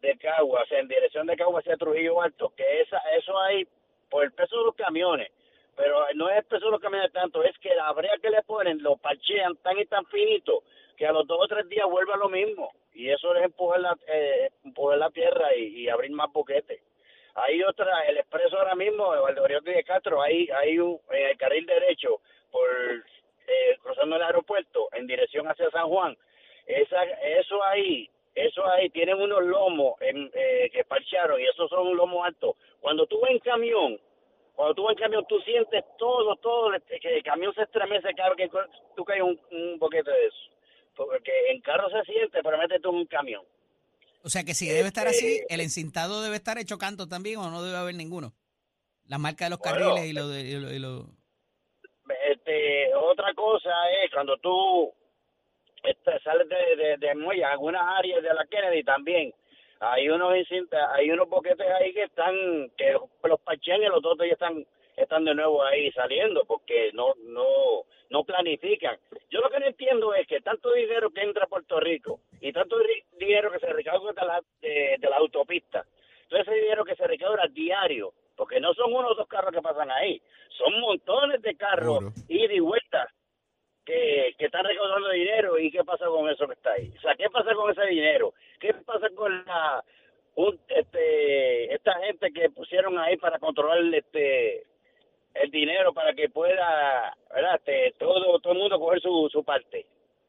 de 0.00 0.16
Caguas, 0.16 0.64
en 0.72 0.88
dirección 0.88 1.26
de 1.26 1.36
Caguas 1.36 1.62
hacia 1.62 1.76
Trujillo 1.76 2.22
Alto, 2.22 2.54
que 2.56 2.80
esa, 2.80 2.96
eso 3.18 3.38
hay 3.38 3.68
por 4.08 4.24
el 4.24 4.32
peso 4.32 4.56
de 4.56 4.64
los 4.64 4.74
camiones. 4.74 5.30
Pero 5.76 6.06
no 6.14 6.30
es 6.30 6.38
el 6.38 6.44
peso 6.44 6.64
de 6.64 6.70
los 6.70 6.80
camiones 6.80 7.12
tanto, 7.12 7.42
es 7.42 7.58
que 7.58 7.74
la 7.74 7.92
brea 7.92 8.16
que 8.16 8.30
le 8.30 8.42
ponen, 8.44 8.82
lo 8.82 8.96
parchean 8.96 9.56
tan 9.56 9.78
y 9.78 9.84
tan 9.84 10.06
finito, 10.06 10.62
que 10.96 11.06
a 11.06 11.12
los 11.12 11.26
dos 11.26 11.38
o 11.38 11.48
tres 11.48 11.68
días 11.68 11.84
vuelve 11.86 12.14
a 12.14 12.16
lo 12.16 12.30
mismo. 12.30 12.72
Y 12.94 13.10
eso 13.10 13.34
es 13.34 13.44
empujar 13.44 13.78
la, 13.78 13.94
eh, 14.06 14.48
la 14.96 15.10
tierra 15.10 15.54
y, 15.54 15.86
abrir 15.90 16.12
más 16.12 16.32
boquetes. 16.32 16.80
Hay 17.34 17.62
otra, 17.62 18.06
el 18.08 18.16
expreso 18.16 18.56
ahora 18.56 18.74
mismo, 18.74 19.12
de 19.12 19.20
Valdeoriotti 19.20 19.70
de 19.70 19.84
Castro, 19.84 20.22
hay, 20.22 20.48
hay 20.48 20.78
un, 20.78 20.98
en 21.10 21.26
el 21.26 21.36
carril 21.36 21.66
derecho, 21.66 22.22
por 22.56 23.04
eh, 23.46 23.78
cruzando 23.82 24.16
el 24.16 24.22
aeropuerto 24.22 24.88
en 24.92 25.06
dirección 25.06 25.46
hacia 25.46 25.70
San 25.70 25.88
Juan, 25.88 26.16
esa, 26.66 27.02
eso 27.38 27.62
ahí, 27.64 28.08
eso 28.34 28.66
ahí 28.66 28.88
tienen 28.90 29.20
unos 29.20 29.44
lomos 29.44 29.94
en, 30.00 30.30
eh, 30.34 30.70
que 30.72 30.84
parcharon 30.84 31.40
y 31.40 31.44
esos 31.44 31.68
son 31.68 31.88
un 31.88 31.96
lomo 31.96 32.24
alto. 32.24 32.56
Cuando 32.80 33.06
tú 33.06 33.20
vas 33.20 33.30
en 33.30 33.38
camión, 33.40 34.00
cuando 34.54 34.74
tú 34.74 34.84
vas 34.84 34.92
en 34.92 35.02
camión, 35.02 35.24
tú 35.28 35.38
sientes 35.40 35.84
todo, 35.98 36.34
todo, 36.36 36.72
que 36.88 37.16
el 37.16 37.22
camión 37.22 37.54
se 37.54 37.62
estremece 37.62 38.14
cada 38.14 38.30
vez 38.30 38.50
que 38.50 38.58
tú 38.96 39.04
caes 39.04 39.22
un, 39.22 39.38
un 39.50 39.78
boquete 39.78 40.10
de 40.10 40.26
eso. 40.26 40.36
Porque 40.96 41.32
en 41.50 41.60
carro 41.60 41.90
se 41.90 42.10
siente, 42.10 42.40
pero 42.42 42.56
métete 42.56 42.88
en 42.88 42.94
un 42.94 43.06
camión. 43.06 43.44
O 44.22 44.30
sea 44.30 44.44
que 44.44 44.54
si 44.54 44.66
debe 44.66 44.88
estar 44.88 45.06
así, 45.06 45.36
este 45.36 45.54
el 45.54 45.60
encintado 45.60 46.22
debe 46.22 46.36
estar 46.36 46.58
hecho 46.58 46.78
canto 46.78 47.06
también 47.06 47.38
o 47.38 47.50
no 47.50 47.62
debe 47.62 47.76
haber 47.76 47.94
ninguno. 47.94 48.34
La 49.04 49.18
marca 49.18 49.44
de 49.44 49.50
los 49.50 49.60
carriles 49.60 50.06
y 50.06 50.12
lo 50.14 50.28
de... 50.28 50.40
Y 50.42 50.78
lo, 50.78 51.06
este, 52.28 52.94
otra 52.94 53.32
cosa 53.34 53.70
es 54.02 54.10
cuando 54.12 54.36
tú 54.38 54.92
este, 55.82 56.18
sales 56.20 56.48
de, 56.48 56.76
de, 56.76 56.96
de 56.98 57.14
muelle, 57.14 57.44
algunas 57.44 57.82
áreas 57.82 58.22
de 58.22 58.34
la 58.34 58.46
Kennedy 58.46 58.82
también, 58.82 59.32
hay 59.80 60.08
unos 60.08 60.32
hay 60.94 61.10
unos 61.10 61.28
boquetes 61.28 61.66
ahí 61.68 61.92
que 61.92 62.04
están, 62.04 62.34
que 62.76 62.96
los 63.24 63.40
parchean 63.40 63.82
y 63.82 63.86
los 63.86 63.98
otros 64.04 64.26
ya 64.26 64.32
están, 64.32 64.66
están 64.96 65.24
de 65.24 65.34
nuevo 65.34 65.62
ahí 65.62 65.90
saliendo 65.92 66.44
porque 66.44 66.90
no, 66.94 67.14
no, 67.24 67.84
no 68.10 68.24
planifican. 68.24 68.98
Yo 69.30 69.40
lo 69.40 69.50
que 69.50 69.60
no 69.60 69.66
entiendo 69.66 70.14
es 70.14 70.26
que 70.26 70.40
tanto 70.40 70.72
dinero 70.72 71.10
que 71.10 71.22
entra 71.22 71.44
a 71.44 71.48
Puerto 71.48 71.78
Rico 71.78 72.20
y 72.40 72.52
tanto 72.52 72.76
dinero 73.18 73.50
que 73.50 73.58
se 73.58 73.72
recauda 73.72 74.12
de 74.12 74.26
la, 74.26 74.42
de, 74.60 74.96
de 74.98 75.10
la 75.10 75.16
autopista, 75.16 75.84
todo 76.28 76.40
ese 76.40 76.54
dinero 76.54 76.84
que 76.84 76.96
se 76.96 77.06
recauda 77.06 77.46
diario, 77.50 78.12
porque 78.36 78.60
no 78.60 78.74
son 78.74 78.92
uno 78.92 79.08
o 79.08 79.14
dos 79.14 79.26
carros 79.28 79.52
que 79.52 79.62
pasan 79.62 79.90
ahí, 79.90 80.20
son 80.50 80.80
montones 80.80 81.42
de 81.42 81.56
carros 81.56 82.04
ida 82.28 82.52
y 82.52 82.60
vuelta 82.60 83.08
que, 83.84 84.34
que 84.38 84.46
están 84.46 84.64
recaudando 84.64 85.10
dinero 85.10 85.58
y 85.58 85.70
qué 85.70 85.84
pasa 85.84 86.06
con 86.06 86.28
eso 86.28 86.46
que 86.46 86.54
está 86.54 86.72
ahí. 86.72 86.92
O 86.96 87.00
sea, 87.00 87.14
¿qué 87.14 87.30
pasa 87.30 87.54
con 87.54 87.70
ese 87.70 87.86
dinero? 87.86 88.34
¿Qué 88.60 88.74
pasa 88.74 89.08
con 89.10 89.44
la 89.44 89.84
este 90.68 91.74
esta 91.74 91.94
gente 92.04 92.30
que 92.32 92.50
pusieron 92.50 92.98
ahí 92.98 93.16
para 93.16 93.38
controlar 93.38 93.78
este 93.94 94.66
el 95.34 95.50
dinero 95.50 95.92
para 95.92 96.12
que 96.14 96.28
pueda, 96.28 97.16
¿verdad? 97.32 97.56
Este, 97.56 97.94
todo 97.98 98.38
todo 98.40 98.52
el 98.52 98.58
mundo 98.58 98.78
coger 98.78 99.00
su, 99.00 99.28
su 99.30 99.44
parte. 99.44 99.86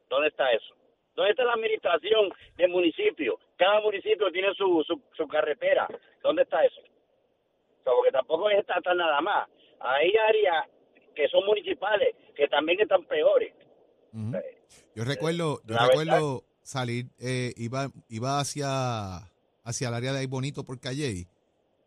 ¿Dónde 0.10 0.30
está 0.30 0.52
eso? 0.52 0.76
¿Dónde 1.16 1.32
está 1.32 1.44
la 1.44 1.54
administración 1.54 2.32
del 2.56 2.70
municipio? 2.70 3.40
Cada 3.58 3.82
municipio 3.82 4.32
tiene 4.32 4.54
su, 4.54 4.84
su, 4.86 5.02
su 5.14 5.28
carretera. 5.28 5.88
¿Dónde 6.22 6.44
está 6.44 6.64
eso? 6.64 6.82
Porque 7.96 8.12
tampoco 8.12 8.50
es 8.50 8.60
esta 8.60 8.94
nada 8.94 9.22
más. 9.22 9.48
Hay 9.80 10.12
áreas 10.30 10.66
que 11.16 11.28
son 11.30 11.46
municipales 11.46 12.16
que 12.36 12.48
también 12.48 12.80
están 12.80 13.04
peores. 13.06 13.54
Yo 14.96 15.04
recuerdo, 15.04 15.62
yo 15.66 15.78
recuerdo 15.78 16.44
salir, 16.62 17.08
eh, 17.20 17.54
iba, 17.58 17.90
iba 18.10 18.40
hacia, 18.40 19.18
hacia 19.64 19.88
el 19.88 19.94
área 19.94 20.14
de 20.14 20.20
ahí 20.20 20.26
bonito 20.26 20.64
por 20.64 20.80
Calle 20.80 21.28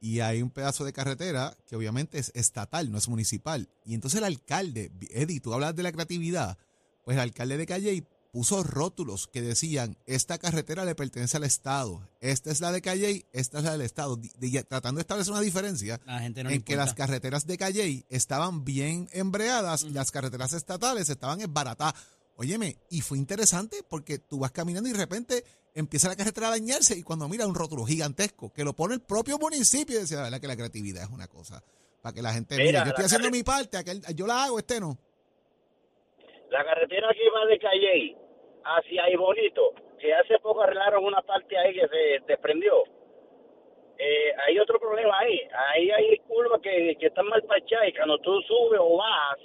y 0.01 0.21
hay 0.21 0.43
un 0.43 0.51
pedazo 0.51 0.85
de 0.85 0.93
carretera 0.93 1.53
que 1.67 1.77
obviamente 1.77 2.19
es 2.19 2.33
estatal, 2.35 2.91
no 2.91 2.99
es 2.99 3.09
municipal. 3.09 3.69
Y 3.85 3.95
entonces 3.95 4.19
el 4.19 4.25
alcalde, 4.25 4.91
Eddie, 5.11 5.41
tú 5.41 5.53
hablas 5.53 5.77
de 5.77 5.83
la 5.83 5.93
creatividad, 5.93 6.57
pues 7.05 7.17
el 7.17 7.23
alcalde 7.23 7.57
de 7.59 7.67
Calle 7.67 8.05
puso 8.31 8.63
rótulos 8.63 9.27
que 9.27 9.43
decían, 9.43 9.97
esta 10.07 10.39
carretera 10.39 10.85
le 10.85 10.95
pertenece 10.95 11.37
al 11.37 11.45
Estado, 11.45 12.09
esta 12.21 12.51
es 12.51 12.61
la 12.61 12.73
de 12.73 12.81
Calley, 12.81 13.27
esta 13.33 13.59
es 13.59 13.65
la 13.65 13.73
del 13.73 13.81
Estado, 13.83 14.19
tratando 14.69 14.99
de 14.99 15.03
establecer 15.03 15.33
una 15.33 15.41
diferencia 15.43 16.01
en 16.07 16.63
que 16.63 16.77
las 16.77 16.95
carreteras 16.95 17.47
de 17.47 17.59
Calley 17.59 18.05
estaban 18.09 18.65
bien 18.65 19.09
embreadas, 19.13 19.83
las 19.85 20.11
carreteras 20.11 20.53
estatales 20.53 21.09
estaban 21.09 21.41
esbaratadas. 21.41 21.95
Óyeme, 22.37 22.79
y 22.89 23.03
fue 23.03 23.19
interesante 23.19 23.85
porque 23.87 24.19
tú 24.19 24.39
vas 24.39 24.51
caminando 24.51 24.89
y 24.89 24.93
de 24.93 24.99
repente 24.99 25.45
empieza 25.75 26.09
la 26.09 26.17
carretera 26.17 26.49
a 26.49 26.51
dañarse 26.51 26.97
y 26.97 27.03
cuando 27.03 27.29
mira 27.29 27.47
un 27.47 27.55
rótulo 27.55 27.85
gigantesco 27.85 28.53
que 28.53 28.65
lo 28.65 28.75
pone 28.75 28.95
el 28.95 29.01
propio 29.01 29.39
municipio 29.39 29.99
y 29.99 30.01
decía, 30.03 30.19
la 30.19 30.23
verdad 30.25 30.41
que 30.41 30.47
la 30.47 30.57
creatividad 30.57 31.05
es 31.05 31.11
una 31.11 31.29
cosa 31.29 31.63
para 32.01 32.15
que 32.15 32.23
la 32.23 32.33
gente 32.33 32.57
mira, 32.57 32.85
yo 32.85 32.91
estoy 32.91 33.05
haciendo 33.05 33.31
mi 33.31 33.43
parte, 33.43 33.79
yo 34.15 34.27
la 34.27 34.45
hago, 34.45 34.59
este 34.59 34.81
no. 34.81 34.99
La 36.51 36.65
carretera 36.65 37.09
que 37.15 37.31
va 37.31 37.47
de 37.47 37.59
Calle 37.59 38.17
hacia 38.65 39.05
ahí 39.05 39.17
bonito, 39.17 39.73
que 39.99 40.13
hace 40.13 40.39
poco 40.41 40.63
arreglaron 40.63 41.05
una 41.05 41.23
parte 41.23 41.57
ahí 41.57 41.75
que 41.75 41.89
se 41.89 42.21
desprendió. 42.27 42.85
Eh, 43.99 44.33
hay 44.47 44.59
otro 44.59 44.79
problema 44.81 45.19
ahí. 45.19 45.41
Ahí 45.69 45.91
hay 45.91 46.19
curvas 46.19 46.61
que, 46.61 46.97
que 46.99 47.07
están 47.07 47.27
mal 47.27 47.43
parchadas 47.43 47.89
y 47.89 47.93
cuando 47.93 48.19
tú 48.19 48.41
subes 48.43 48.81
o 48.83 48.97
vas, 48.97 49.39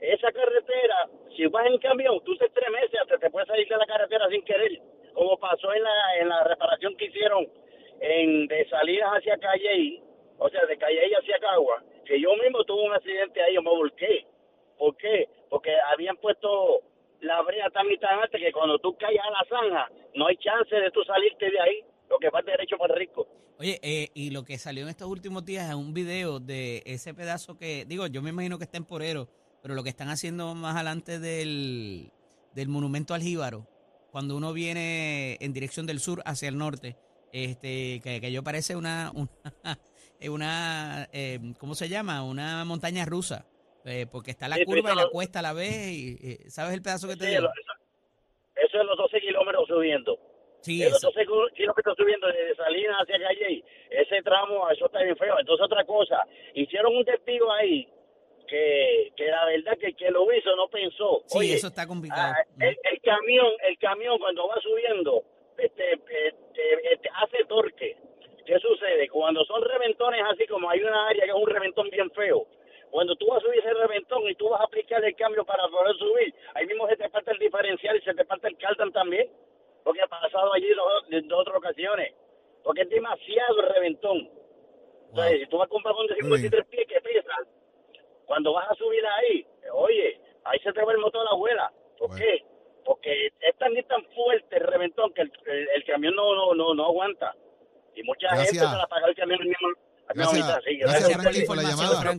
esa 0.00 0.30
carretera, 0.32 1.08
si 1.36 1.46
vas 1.46 1.66
en 1.66 1.78
camión, 1.78 2.20
tú 2.24 2.36
te 2.36 2.46
estremeces 2.46 3.00
hasta 3.00 3.18
te 3.18 3.30
puedes 3.30 3.48
salir 3.48 3.68
de 3.68 3.76
la 3.76 3.86
carretera 3.86 4.28
sin 4.28 4.42
querer, 4.44 4.80
como 5.14 5.38
pasó 5.38 5.72
en 5.72 5.82
la, 5.82 6.16
en 6.20 6.28
la 6.28 6.44
reparación 6.44 6.96
que 6.96 7.06
hicieron 7.06 7.46
en 8.00 8.46
de 8.46 8.68
salidas 8.68 9.10
hacia 9.10 9.38
Calle, 9.38 10.02
o 10.38 10.48
sea, 10.48 10.66
de 10.66 10.76
Calle 10.76 11.10
hacia 11.18 11.38
Cagua, 11.38 11.82
que 12.04 12.20
yo 12.20 12.34
mismo 12.36 12.62
tuve 12.64 12.82
un 12.82 12.92
accidente 12.92 13.42
ahí, 13.42 13.54
yo 13.54 13.62
me 13.62 13.70
volqué. 13.70 14.26
¿Por 14.78 14.96
qué? 14.96 15.28
Porque 15.48 15.70
habían 15.92 16.16
puesto 16.16 16.82
la 17.20 17.42
brea 17.42 17.70
tan 17.70 17.90
y 17.90 17.98
tan 17.98 18.20
alta 18.20 18.38
que 18.38 18.52
cuando 18.52 18.78
tú 18.78 18.96
caes 18.96 19.18
a 19.20 19.30
la 19.30 19.44
zanja, 19.48 19.88
no 20.14 20.26
hay 20.26 20.36
chance 20.36 20.74
de 20.74 20.90
tú 20.90 21.02
salirte 21.04 21.50
de 21.50 21.60
ahí, 21.60 21.80
lo 22.08 22.18
que 22.18 22.30
va 22.30 22.42
derecho 22.42 22.76
para 22.76 22.94
rico. 22.94 23.26
Oye, 23.58 23.80
eh, 23.82 24.08
y 24.14 24.30
lo 24.30 24.44
que 24.44 24.58
salió 24.58 24.82
en 24.82 24.90
estos 24.90 25.08
últimos 25.08 25.44
días 25.44 25.68
es 25.68 25.74
un 25.74 25.94
video 25.94 26.40
de 26.40 26.82
ese 26.84 27.14
pedazo 27.14 27.56
que, 27.56 27.84
digo, 27.86 28.06
yo 28.06 28.22
me 28.22 28.30
imagino 28.30 28.58
que 28.58 28.64
está 28.64 28.76
en 28.76 28.84
Porero, 28.84 29.28
pero 29.62 29.74
lo 29.74 29.82
que 29.82 29.88
están 29.88 30.10
haciendo 30.10 30.54
más 30.54 30.76
adelante 30.76 31.18
del, 31.18 32.12
del 32.54 32.68
monumento 32.68 33.14
al 33.14 33.22
Jíbaro, 33.22 33.66
cuando 34.12 34.36
uno 34.36 34.52
viene 34.52 35.38
en 35.40 35.52
dirección 35.52 35.86
del 35.86 36.00
sur 36.00 36.22
hacia 36.26 36.48
el 36.48 36.58
norte, 36.58 36.96
este, 37.32 38.00
que, 38.00 38.20
que 38.20 38.32
yo 38.32 38.44
parece 38.44 38.76
una, 38.76 39.10
una, 39.14 39.78
una 40.30 41.08
eh, 41.12 41.40
¿cómo 41.58 41.74
se 41.74 41.88
llama? 41.88 42.22
Una 42.22 42.64
montaña 42.64 43.04
rusa 43.06 43.46
eh, 43.86 44.06
porque 44.10 44.32
está 44.32 44.48
la 44.48 44.62
curva 44.64 44.92
y 44.92 44.96
la 44.96 45.08
cuesta 45.08 45.38
a 45.38 45.42
la 45.42 45.52
vez. 45.52 45.88
Y, 45.88 46.50
¿Sabes 46.50 46.74
el 46.74 46.82
pedazo 46.82 47.08
que 47.08 47.16
te 47.16 47.26
digo? 47.26 47.48
Eso, 48.56 48.80
es 48.80 48.84
los 48.84 48.96
12 48.96 49.20
kilómetros 49.20 49.68
subiendo. 49.68 50.18
Sí, 50.60 50.82
los 50.82 51.00
12 51.00 51.26
kilómetros 51.54 51.96
subiendo 51.96 52.26
desde 52.26 52.56
Salinas 52.56 52.96
hacia 53.02 53.20
Calle. 53.20 53.64
Ese 53.90 54.22
tramo, 54.22 54.68
eso 54.70 54.86
está 54.86 55.02
bien 55.02 55.16
feo. 55.16 55.38
Entonces, 55.38 55.64
otra 55.64 55.84
cosa, 55.84 56.18
hicieron 56.54 56.96
un 56.96 57.04
testigo 57.04 57.52
ahí 57.52 57.88
que, 58.48 59.12
que 59.16 59.26
la 59.26 59.44
verdad 59.46 59.78
que 59.78 59.86
el 59.86 59.96
que 59.96 60.10
lo 60.10 60.32
hizo 60.32 60.56
no 60.56 60.68
pensó. 60.68 61.22
Sí, 61.26 61.52
eso 61.52 61.68
está 61.68 61.86
complicado. 61.86 62.34
Ah, 62.36 62.44
el, 62.58 63.00
camión, 63.02 63.52
el 63.68 63.78
camión 63.78 64.18
cuando 64.18 64.48
va 64.48 64.60
subiendo, 64.60 65.22
este, 65.58 65.92
este, 65.92 66.92
este, 66.92 67.08
hace 67.22 67.44
torque. 67.44 67.96
¿Qué 68.44 68.58
sucede? 68.60 69.08
Cuando 69.08 69.44
son 69.44 69.62
reventones 69.62 70.22
así 70.32 70.46
como 70.46 70.70
hay 70.70 70.80
una 70.80 71.08
área 71.08 71.24
que 71.24 71.30
es 71.30 71.36
un 71.36 71.48
reventón 71.48 71.90
bien 71.90 72.10
feo, 72.12 72.46
cuando 72.96 73.14
tú 73.16 73.26
vas 73.26 73.42
a 73.42 73.46
subir 73.46 73.58
ese 73.58 73.74
reventón 73.74 74.26
y 74.26 74.34
tú 74.36 74.48
vas 74.48 74.58
a 74.58 74.64
aplicar 74.64 75.04
el 75.04 75.14
cambio 75.16 75.44
para 75.44 75.68
poder 75.68 75.94
subir, 75.96 76.34
ahí 76.54 76.64
mismo 76.64 76.88
se 76.88 76.96
te 76.96 77.10
parte 77.10 77.30
el 77.30 77.38
diferencial 77.38 77.94
y 77.94 78.00
se 78.00 78.14
te 78.14 78.24
parte 78.24 78.48
el 78.48 78.56
cardan 78.56 78.90
también, 78.90 79.30
porque 79.84 80.00
ha 80.00 80.06
pasado 80.06 80.50
allí 80.54 80.66
en 81.10 81.30
otras 81.30 81.58
ocasiones, 81.58 82.14
porque 82.64 82.80
es 82.80 82.88
demasiado 82.88 83.60
el 83.60 83.68
reventón. 83.74 84.30
Entonces, 85.10 85.40
si 85.40 85.46
tú 85.48 85.58
vas 85.58 85.66
a 85.66 85.68
comprar 85.68 85.94
un 85.94 86.06
de 86.06 86.14
53 86.14 86.66
pies 86.68 86.86
que 86.88 87.00
pesa, 87.02 87.34
cuando 88.24 88.54
vas 88.54 88.70
a 88.70 88.74
subir 88.76 89.04
ahí, 89.04 89.46
oye, 89.74 90.18
ahí 90.44 90.58
se 90.60 90.72
te 90.72 90.82
va 90.82 90.92
el 90.92 90.98
motor 90.98 91.20
a 91.20 91.24
la 91.24 91.30
abuela. 91.32 91.70
¿Por 91.98 92.16
qué? 92.16 92.46
Porque 92.82 93.26
es 93.26 93.56
tan, 93.58 93.74
tan 93.74 94.06
fuerte 94.14 94.56
el 94.56 94.66
reventón 94.66 95.12
que 95.12 95.20
el, 95.20 95.84
camión 95.84 96.16
no, 96.16 96.34
no, 96.34 96.54
no, 96.54 96.72
no 96.72 96.86
aguanta. 96.86 97.34
Y 97.94 98.02
mucha 98.04 98.30
gente 98.36 98.54
se 98.54 98.64
la 98.64 98.86
paga 98.86 99.08
el 99.08 99.14
camión 99.14 99.40
mismo. 99.40 99.68
Gracias, 100.14 100.46
gracias, 101.08 101.44
por 101.46 101.56
la 101.56 101.62
llamada. 101.62 102.16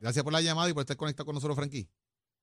Gracias 0.00 0.24
por 0.24 0.32
la 0.32 0.40
llamada 0.40 0.70
y 0.70 0.72
por 0.72 0.80
estar 0.80 0.96
conectado 0.96 1.26
con 1.26 1.34
nosotros, 1.34 1.56
Frankie. 1.56 1.88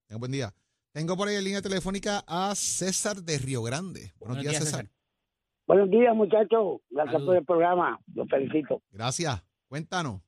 Tenga 0.07 0.19
buen 0.19 0.31
día. 0.31 0.53
Tengo 0.91 1.15
por 1.15 1.27
ahí 1.27 1.35
en 1.35 1.43
línea 1.43 1.61
telefónica 1.61 2.23
a 2.27 2.55
César 2.55 3.17
de 3.17 3.37
Río 3.37 3.61
Grande. 3.61 4.13
Buenos, 4.19 4.41
días, 4.41 4.57
César. 4.57 4.85
Buenos 5.67 5.89
días, 5.89 6.15
muchachos. 6.15 6.81
Gracias 6.89 7.21
por 7.21 7.35
el 7.35 7.45
programa. 7.45 7.99
Los 8.15 8.27
felicito. 8.27 8.81
Gracias. 8.91 9.43
Cuéntanos. 9.67 10.21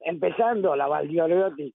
Empezando, 0.00 0.74
la 0.74 0.88
Valdioriotti, 0.88 1.72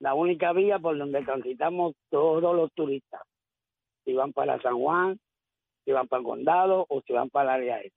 la 0.00 0.14
única 0.14 0.52
vía 0.52 0.78
por 0.78 0.98
donde 0.98 1.22
transitamos 1.22 1.94
todos 2.10 2.56
los 2.56 2.72
turistas. 2.72 3.20
Si 4.04 4.14
van 4.14 4.32
para 4.32 4.60
San 4.62 4.78
Juan, 4.78 5.20
si 5.84 5.92
van 5.92 6.08
para 6.08 6.20
el 6.20 6.26
condado 6.26 6.86
o 6.88 7.02
si 7.02 7.12
van 7.12 7.30
para 7.30 7.56
el 7.56 7.62
área 7.62 7.80
este. 7.82 7.96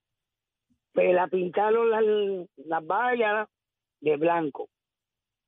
Pues 0.92 1.14
la 1.14 1.26
pintaron 1.28 1.90
las, 1.90 2.04
las 2.56 2.86
vallas 2.86 3.48
de 4.00 4.16
blanco 4.16 4.68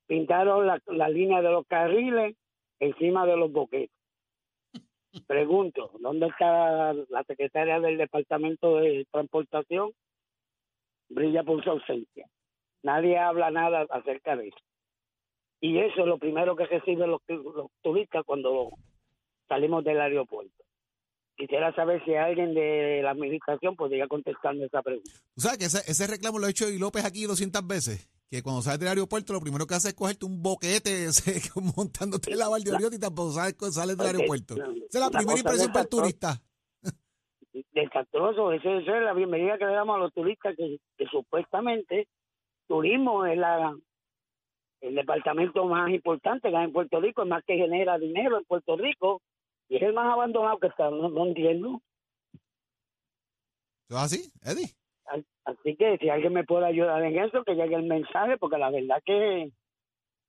pintaron 0.07 0.67
la, 0.67 0.81
la 0.87 1.09
línea 1.09 1.41
de 1.41 1.49
los 1.49 1.65
carriles 1.67 2.35
encima 2.79 3.25
de 3.25 3.37
los 3.37 3.51
boquetes. 3.51 3.95
Pregunto, 5.27 5.91
¿dónde 5.99 6.27
está 6.27 6.93
la 6.93 7.23
secretaria 7.25 7.79
del 7.79 7.97
Departamento 7.97 8.77
de 8.77 9.05
Transportación? 9.11 9.91
Brilla 11.09 11.43
por 11.43 11.63
su 11.63 11.69
ausencia. 11.69 12.27
Nadie 12.81 13.17
habla 13.17 13.51
nada 13.51 13.85
acerca 13.89 14.35
de 14.35 14.49
eso. 14.49 14.57
Y 15.61 15.77
eso 15.79 16.01
es 16.01 16.07
lo 16.07 16.17
primero 16.17 16.55
que 16.55 16.65
reciben 16.65 17.09
los, 17.09 17.21
los 17.27 17.71
turistas 17.81 18.23
cuando 18.25 18.71
salimos 19.47 19.83
del 19.83 20.01
aeropuerto. 20.01 20.63
Quisiera 21.37 21.73
saber 21.73 22.03
si 22.05 22.13
alguien 22.15 22.53
de 22.53 23.01
la 23.01 23.11
administración 23.11 23.75
podría 23.75 24.07
contestarme 24.07 24.65
esa 24.65 24.81
pregunta. 24.81 25.11
¿Tú 25.33 25.41
sabes 25.41 25.57
que 25.57 25.65
ese, 25.65 25.79
ese 25.89 26.07
reclamo 26.07 26.37
lo 26.37 26.47
ha 26.47 26.49
hecho 26.49 26.69
y 26.69 26.77
López 26.77 27.05
aquí 27.05 27.23
200 27.23 27.65
veces? 27.65 28.12
Que 28.33 28.41
cuando 28.41 28.63
sales 28.63 28.79
del 28.79 28.89
aeropuerto 28.89 29.31
lo 29.31 29.41
primero 29.41 29.67
que 29.67 29.75
hace 29.75 29.89
es 29.89 29.93
cogerte 29.93 30.25
un 30.25 30.41
boquete 30.41 31.05
montándote 31.77 32.35
la 32.35 32.49
Valdeoriota 32.49 32.95
y 32.95 32.99
tampoco 32.99 33.31
sabes 33.31 33.53
que 33.53 33.71
sales 33.71 33.95
del 33.95 34.07
aeropuerto. 34.07 34.55
Esa 34.55 34.65
es 34.97 34.99
la 34.99 35.11
primera 35.11 35.37
impresión 35.37 35.71
para 35.71 35.83
el 35.83 35.89
turista. 35.89 36.41
Desastroso, 37.73 38.51
esa 38.51 38.71
es 38.71 38.87
la 38.87 39.13
bienvenida 39.13 39.59
que 39.59 39.65
le 39.65 39.73
damos 39.73 39.97
a 39.97 39.99
los 39.99 40.13
turistas 40.15 40.55
que, 40.57 40.79
supuestamente 41.11 42.07
turismo 42.67 43.23
es 43.27 43.37
la 43.37 43.77
el 44.81 44.95
departamento 44.95 45.65
más 45.65 45.91
importante 45.91 46.49
que 46.49 46.57
hay 46.57 46.65
en 46.65 46.73
Puerto 46.73 46.99
Rico, 46.99 47.21
es 47.21 47.29
más 47.29 47.43
que 47.45 47.55
genera 47.55 47.99
dinero 47.99 48.39
en 48.39 48.45
Puerto 48.45 48.75
Rico 48.75 49.21
y 49.69 49.75
es 49.75 49.83
el 49.83 49.93
más 49.93 50.11
abandonado 50.11 50.57
que 50.57 50.67
está, 50.67 50.89
no, 50.89 51.27
entiendo. 51.27 51.83
¿Es 53.89 53.95
así, 53.95 54.31
Eddie? 54.41 54.73
Así 55.45 55.75
que 55.75 55.97
si 55.99 56.09
alguien 56.09 56.33
me 56.33 56.43
puede 56.43 56.65
ayudar 56.65 57.03
en 57.03 57.17
eso, 57.19 57.43
que 57.43 57.55
llegue 57.55 57.75
el 57.75 57.83
mensaje, 57.83 58.37
porque 58.37 58.57
la 58.57 58.69
verdad 58.71 59.01
que, 59.05 59.51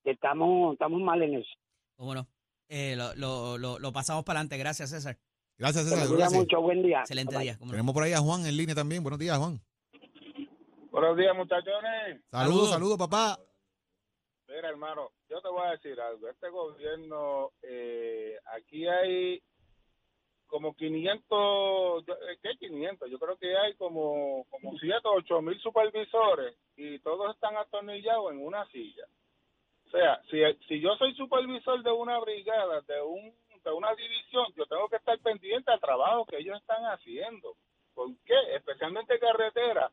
que 0.02 0.10
estamos, 0.10 0.72
estamos 0.72 1.00
mal 1.00 1.22
en 1.22 1.34
eso. 1.36 1.52
Bueno, 1.96 2.26
eh, 2.68 2.94
lo, 2.96 3.14
lo, 3.14 3.58
lo, 3.58 3.78
lo 3.78 3.92
pasamos 3.92 4.24
para 4.24 4.40
adelante. 4.40 4.58
Gracias, 4.58 4.90
César. 4.90 5.16
Gracias, 5.56 5.84
César. 5.88 6.08
gracias. 6.08 6.32
mucho, 6.40 6.60
buen 6.60 6.82
día. 6.82 7.00
Excelente 7.00 7.32
Bye-bye. 7.34 7.44
día. 7.44 7.58
¿cómo 7.58 7.66
no? 7.66 7.72
Tenemos 7.72 7.94
por 7.94 8.02
ahí 8.02 8.12
a 8.12 8.18
Juan 8.18 8.44
en 8.46 8.56
línea 8.56 8.74
también. 8.74 9.02
Buenos 9.02 9.18
días, 9.20 9.38
Juan. 9.38 9.60
Buenos 10.90 11.16
días, 11.16 11.36
muchachones. 11.36 12.20
Saludos, 12.30 12.68
Saludos. 12.70 12.70
saludos, 12.70 12.98
papá. 12.98 13.38
Mira, 14.48 14.68
hermano, 14.68 15.10
yo 15.28 15.40
te 15.40 15.48
voy 15.48 15.66
a 15.66 15.70
decir 15.72 15.98
algo. 16.00 16.28
Este 16.28 16.48
gobierno, 16.48 17.50
eh, 17.62 18.36
aquí 18.56 18.86
hay 18.86 19.40
como 20.54 20.72
500, 20.76 22.06
yo- 22.06 22.14
eh, 22.14 22.38
¿qué 22.40 22.56
500? 22.60 23.10
Yo 23.10 23.18
creo 23.18 23.36
que 23.36 23.56
hay 23.56 23.74
como, 23.74 24.46
como 24.50 24.78
7 24.78 25.00
o 25.02 25.14
8 25.16 25.42
mil 25.42 25.58
supervisores 25.58 26.54
y 26.76 27.00
todos 27.00 27.34
están 27.34 27.56
atornillados 27.56 28.30
en 28.30 28.38
una 28.46 28.64
silla. 28.66 29.02
O 29.88 29.90
sea, 29.90 30.22
si, 30.30 30.38
si 30.68 30.80
yo 30.80 30.94
soy 30.94 31.12
supervisor 31.16 31.82
de 31.82 31.90
una 31.90 32.20
brigada, 32.20 32.82
de, 32.82 33.02
un, 33.02 33.34
de 33.64 33.72
una 33.72 33.92
división, 33.96 34.46
yo 34.54 34.64
tengo 34.66 34.88
que 34.88 34.94
estar 34.94 35.18
pendiente 35.18 35.72
al 35.72 35.80
trabajo 35.80 36.24
que 36.24 36.38
ellos 36.38 36.56
están 36.60 36.84
haciendo. 36.84 37.56
¿Por 37.92 38.10
qué? 38.24 38.36
Especialmente 38.54 39.18
carretera, 39.18 39.90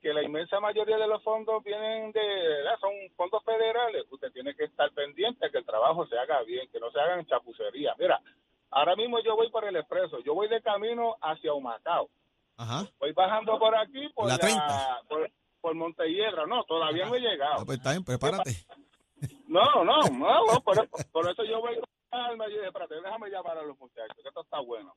que 0.00 0.14
la 0.14 0.22
inmensa 0.22 0.58
mayoría 0.58 0.96
de 0.96 1.06
los 1.06 1.22
fondos 1.22 1.62
vienen 1.62 2.12
de, 2.12 2.20
¿verdad? 2.20 2.78
son 2.80 2.92
fondos 3.14 3.44
federales, 3.44 4.06
usted 4.10 4.32
tiene 4.32 4.54
que 4.54 4.64
estar 4.64 4.90
pendiente 4.92 5.50
que 5.50 5.58
el 5.58 5.66
trabajo 5.66 6.06
se 6.06 6.16
haga 6.18 6.42
bien, 6.44 6.66
que 6.70 6.80
no 6.80 6.90
se 6.92 6.98
hagan 6.98 7.26
chapucerías. 7.26 7.94
Mira, 7.98 8.18
ahora 8.70 8.96
mismo 8.96 9.18
yo 9.22 9.36
voy 9.36 9.50
por 9.50 9.64
el 9.64 9.76
expreso, 9.76 10.18
yo 10.24 10.34
voy 10.34 10.48
de 10.48 10.60
camino 10.62 11.16
hacia 11.20 11.52
Humacao, 11.52 12.08
Ajá. 12.56 12.86
voy 12.98 13.12
bajando 13.12 13.58
por 13.58 13.74
aquí, 13.76 14.08
por 14.14 14.26
La 14.26 14.34
la, 14.34 14.38
30. 14.38 15.02
por, 15.08 15.30
por 15.60 15.74
Montelledra, 15.74 16.46
no, 16.46 16.64
todavía 16.64 17.06
no 17.06 17.14
he 17.14 17.20
llegado. 17.20 17.56
Ah, 17.60 17.64
pues 17.66 17.78
está 17.78 17.90
bien, 17.92 18.04
prepárate. 18.04 18.50
No, 19.48 19.82
no, 19.84 20.02
no, 20.02 20.44
no, 20.52 20.60
por, 20.60 20.74
eso- 20.74 21.08
por 21.12 21.28
eso 21.30 21.42
yo 21.44 21.60
voy 21.60 21.74
con 21.76 21.84
calma 22.10 22.46
y 22.46 22.52
dije, 22.52 22.66
espérate, 22.66 22.94
déjame 22.96 23.28
llamar 23.30 23.58
a 23.58 23.62
los 23.62 23.78
muchachos, 23.78 24.16
que 24.22 24.28
esto 24.28 24.42
está 24.42 24.60
bueno. 24.60 24.94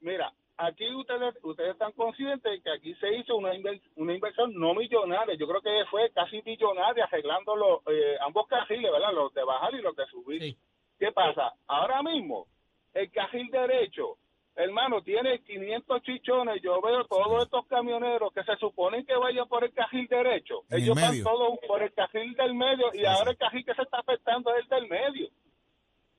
Mira, 0.00 0.32
aquí 0.56 0.94
ustedes 0.94 1.34
ustedes 1.42 1.72
están 1.72 1.92
conscientes 1.92 2.42
de 2.52 2.60
que 2.62 2.70
aquí 2.70 2.94
se 2.96 3.14
hizo 3.16 3.36
una, 3.36 3.52
inver- 3.54 3.82
una 3.96 4.14
inversión 4.14 4.52
no 4.54 4.74
millonaria, 4.74 5.34
yo 5.34 5.46
creo 5.48 5.60
que 5.60 5.84
fue 5.90 6.10
casi 6.12 6.40
millonaria 6.42 7.04
arreglando 7.04 7.56
los, 7.56 7.80
eh, 7.86 8.16
ambos 8.20 8.46
carriles, 8.46 8.92
¿verdad? 8.92 9.12
Los 9.12 9.32
de 9.34 9.42
bajar 9.44 9.74
y 9.74 9.82
los 9.82 9.96
de 9.96 10.06
subir. 10.06 10.40
Sí. 10.42 10.58
¿Qué 10.98 11.10
pasa? 11.10 11.52
Ahora 11.66 12.02
mismo, 12.02 12.46
el 12.94 13.10
carril 13.10 13.50
derecho, 13.50 14.16
hermano, 14.56 15.02
tiene 15.02 15.40
500 15.42 16.02
chichones. 16.02 16.62
Yo 16.62 16.80
veo 16.80 17.04
todos 17.04 17.42
estos 17.44 17.66
camioneros 17.66 18.32
que 18.32 18.44
se 18.44 18.56
suponen 18.56 19.04
que 19.04 19.16
vayan 19.16 19.48
por 19.48 19.64
el 19.64 19.72
carril 19.72 20.06
derecho. 20.08 20.62
En 20.70 20.76
el 20.78 20.82
Ellos 20.84 20.94
van 21.00 21.22
todos 21.22 21.58
por 21.66 21.82
el 21.82 21.92
carril 21.92 22.34
del 22.34 22.54
medio 22.54 22.86
y 22.94 22.98
Sí, 22.98 23.04
ahora 23.06 23.24
sí. 23.24 23.30
el 23.30 23.36
carril 23.38 23.64
que 23.64 23.74
se 23.74 23.82
está 23.82 23.98
afectando 23.98 24.54
es 24.54 24.62
el 24.62 24.68
del 24.68 24.88
medio. 24.88 25.28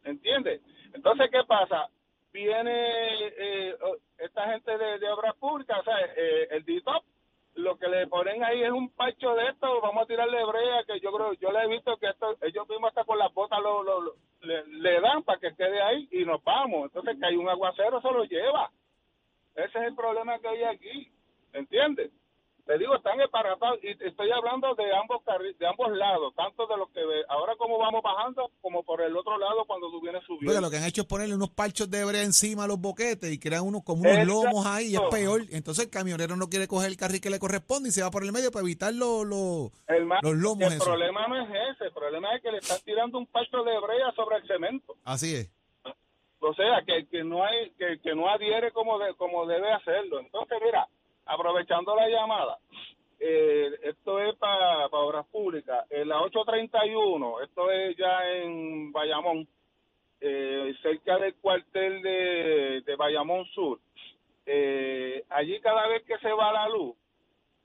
¿Entiendes? 0.04 0.62
Entonces, 0.94 1.30
¿qué 1.32 1.44
pasa? 1.48 1.90
Viene 2.32 2.72
eh, 2.74 3.76
esta 4.20 4.52
gente 4.52 4.78
de, 4.78 5.00
de 5.00 5.10
obras 5.10 5.36
públicas, 5.38 5.80
o 5.80 5.84
sea, 5.84 5.96
eh, 6.16 6.48
el 6.52 6.64
DITOP, 6.66 7.04
lo 7.56 7.78
que 7.78 7.88
le 7.88 8.06
ponen 8.08 8.44
ahí 8.44 8.62
es 8.64 8.72
un 8.72 8.90
pacho 8.90 9.34
de 9.36 9.48
esto, 9.48 9.80
vamos 9.82 10.04
a 10.04 10.06
tirarle 10.06 10.44
brea, 10.44 10.84
que 10.86 11.00
yo 11.00 11.12
creo, 11.14 11.34
yo 11.34 11.52
le 11.52 11.64
he 11.64 11.68
visto 11.70 11.96
que 11.98 12.08
esto, 12.08 12.36
ellos 12.42 12.68
mismos 12.68 12.90
hasta 12.90 13.06
con 13.06 13.18
las 13.18 13.34
botas 13.34 13.60
lo, 13.62 13.82
lo- 13.84 14.02
lo- 14.02 14.16
le, 14.42 14.64
le 14.68 15.00
dan 15.00 15.24
para 15.24 15.40
que 15.40 15.56
quede 15.56 15.82
ahí 15.82 16.08
y 16.26 16.28
nos 16.28 16.44
vamos. 16.44 16.86
Entonces, 16.86 17.18
que 17.20 17.26
hay 17.26 17.36
un 17.36 17.48
aguacero, 17.48 18.02
se 18.02 18.12
lo 18.12 18.24
lleva. 18.26 18.72
Ese 19.56 19.78
es 19.80 19.86
el 19.86 19.96
problema 19.96 20.38
que 20.40 20.48
hay 20.48 20.64
aquí, 20.64 21.12
¿entiendes? 21.54 22.12
Te 22.66 22.80
digo, 22.80 22.96
están 22.96 23.22
esparratados 23.22 23.78
y 23.84 23.90
estoy 23.90 24.32
hablando 24.32 24.74
de 24.74 24.92
ambos 24.96 25.22
de 25.60 25.68
ambos 25.68 25.96
lados, 25.96 26.34
tanto 26.36 26.66
de 26.66 26.76
los 26.78 26.90
que 26.90 27.00
ahora 27.30 27.56
como 27.58 27.78
vamos 27.78 28.02
bajando 28.02 28.50
como 28.60 28.82
por 28.82 29.02
el 29.04 29.16
otro 29.16 29.38
lado 29.38 29.66
cuando 29.68 29.92
tú 29.92 30.02
vienes 30.02 30.24
Oiga, 30.28 30.40
subiendo. 30.40 30.62
lo 30.62 30.72
que 30.72 30.78
han 30.78 30.84
hecho 30.86 31.02
es 31.02 31.08
ponerle 31.08 31.36
unos 31.36 31.52
parchos 31.52 31.92
de 31.92 32.04
brea 32.04 32.24
encima 32.24 32.64
a 32.64 32.68
los 32.68 32.82
boquetes 32.82 33.32
y 33.32 33.38
crean 33.38 33.68
unos 33.68 33.84
como 33.84 34.02
unos 34.02 34.14
Exacto. 34.14 34.34
lomos 34.34 34.66
ahí 34.66 34.88
y 34.88 34.96
es 34.96 35.02
peor. 35.12 35.42
Entonces 35.52 35.86
el 35.86 35.92
camionero 35.92 36.36
no 36.38 36.50
quiere 36.50 36.68
coger 36.68 36.90
el 36.90 36.98
carril 36.98 37.22
que 37.22 37.30
le 37.30 37.38
corresponde 37.38 37.90
y 37.90 37.92
se 37.92 38.02
va 38.02 38.10
por 38.10 38.24
el 38.24 38.32
medio 38.32 38.50
para 38.52 38.64
evitar 38.64 38.92
los, 38.96 39.28
los, 39.28 39.70
Hermano, 39.88 40.22
los 40.24 40.34
lomos 40.36 40.74
el 40.74 40.80
problema 40.80 41.28
no 41.28 41.40
es 41.44 41.50
ese, 41.76 41.86
el 41.86 41.92
problema 41.94 42.36
es 42.36 42.42
que 42.42 42.52
le 42.52 42.58
están 42.58 42.80
tirando 42.84 43.20
un 43.20 43.28
pacho 43.28 43.64
de 43.64 43.80
brea 43.80 44.12
sobre 44.16 44.38
el 44.38 44.48
cemento. 44.48 44.96
Así 45.04 45.36
es. 45.36 45.52
O 46.50 46.54
sea, 46.54 46.82
que, 46.86 47.08
que 47.08 47.24
no 47.24 47.44
hay 47.44 47.72
que, 47.72 48.00
que 48.02 48.16
no 48.16 48.28
adhiere 48.30 48.72
como 48.72 48.98
de- 49.00 49.14
como 49.16 49.46
debe 49.46 49.72
hacerlo. 49.72 50.20
Entonces, 50.20 50.58
mira, 50.64 50.88
aprovechando 51.26 51.96
la 51.96 52.08
llamada, 52.08 52.58
eh, 53.20 53.72
esto 53.84 54.20
es 54.20 54.36
para 54.36 54.86
obras 54.88 55.26
públicas. 55.28 55.86
En 55.90 56.08
la 56.10 56.22
831, 56.22 57.42
esto 57.42 57.72
es 57.72 57.96
ya 57.98 58.30
en 58.32 58.92
Bayamón, 58.92 59.48
eh, 60.22 60.74
cerca 60.82 61.18
del 61.18 61.36
cuartel 61.36 62.02
de, 62.02 62.82
de 62.86 62.96
Bayamón 62.96 63.46
Sur. 63.48 63.80
Eh, 64.46 65.24
allí 65.30 65.60
cada 65.62 65.88
vez 65.88 66.04
que 66.04 66.18
se 66.20 66.32
va 66.32 66.52
la 66.54 66.70
luz 66.70 66.96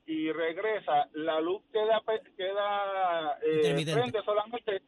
y 0.07 0.33
regresa, 0.33 1.09
la 1.13 1.41
luz 1.41 1.63
queda 1.73 2.01
queda 2.37 3.39
eh, 3.43 3.61
prende 3.95 4.23
solamente. 4.23 4.83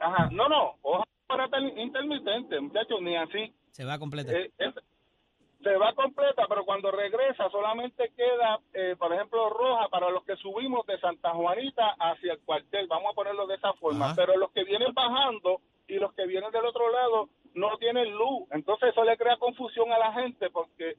Ajá, 0.00 0.28
no, 0.32 0.48
no, 0.48 0.74
ojalá 0.82 1.04
para 1.26 1.48
intermitente, 1.76 2.60
muchachos, 2.60 3.00
ni 3.02 3.16
así. 3.16 3.52
Se 3.72 3.84
va 3.84 3.98
completa. 3.98 4.32
Eh, 4.32 4.50
es- 4.58 4.74
se 5.62 5.76
va 5.76 5.92
completa, 5.94 6.44
pero 6.48 6.64
cuando 6.64 6.90
regresa 6.92 7.48
solamente 7.50 8.12
queda, 8.16 8.60
eh, 8.72 8.94
por 8.98 9.12
ejemplo, 9.12 9.48
roja 9.50 9.88
para 9.88 10.10
los 10.10 10.22
que 10.24 10.36
subimos 10.36 10.86
de 10.86 10.98
Santa 11.00 11.30
Juanita 11.30 11.96
hacia 11.98 12.34
el 12.34 12.40
cuartel, 12.40 12.86
vamos 12.86 13.10
a 13.10 13.14
ponerlo 13.14 13.46
de 13.46 13.56
esa 13.56 13.72
forma, 13.74 14.06
Ajá. 14.06 14.14
pero 14.16 14.36
los 14.36 14.52
que 14.52 14.62
vienen 14.64 14.94
bajando 14.94 15.60
y 15.88 15.94
los 15.94 16.12
que 16.14 16.26
vienen 16.26 16.52
del 16.52 16.66
otro 16.66 16.90
lado 16.92 17.28
no 17.54 17.76
tienen 17.78 18.12
luz, 18.12 18.46
entonces 18.52 18.90
eso 18.90 19.02
le 19.02 19.16
crea 19.16 19.38
confusión 19.38 19.90
a 19.92 19.98
la 19.98 20.12
gente 20.12 20.50
porque 20.50 20.94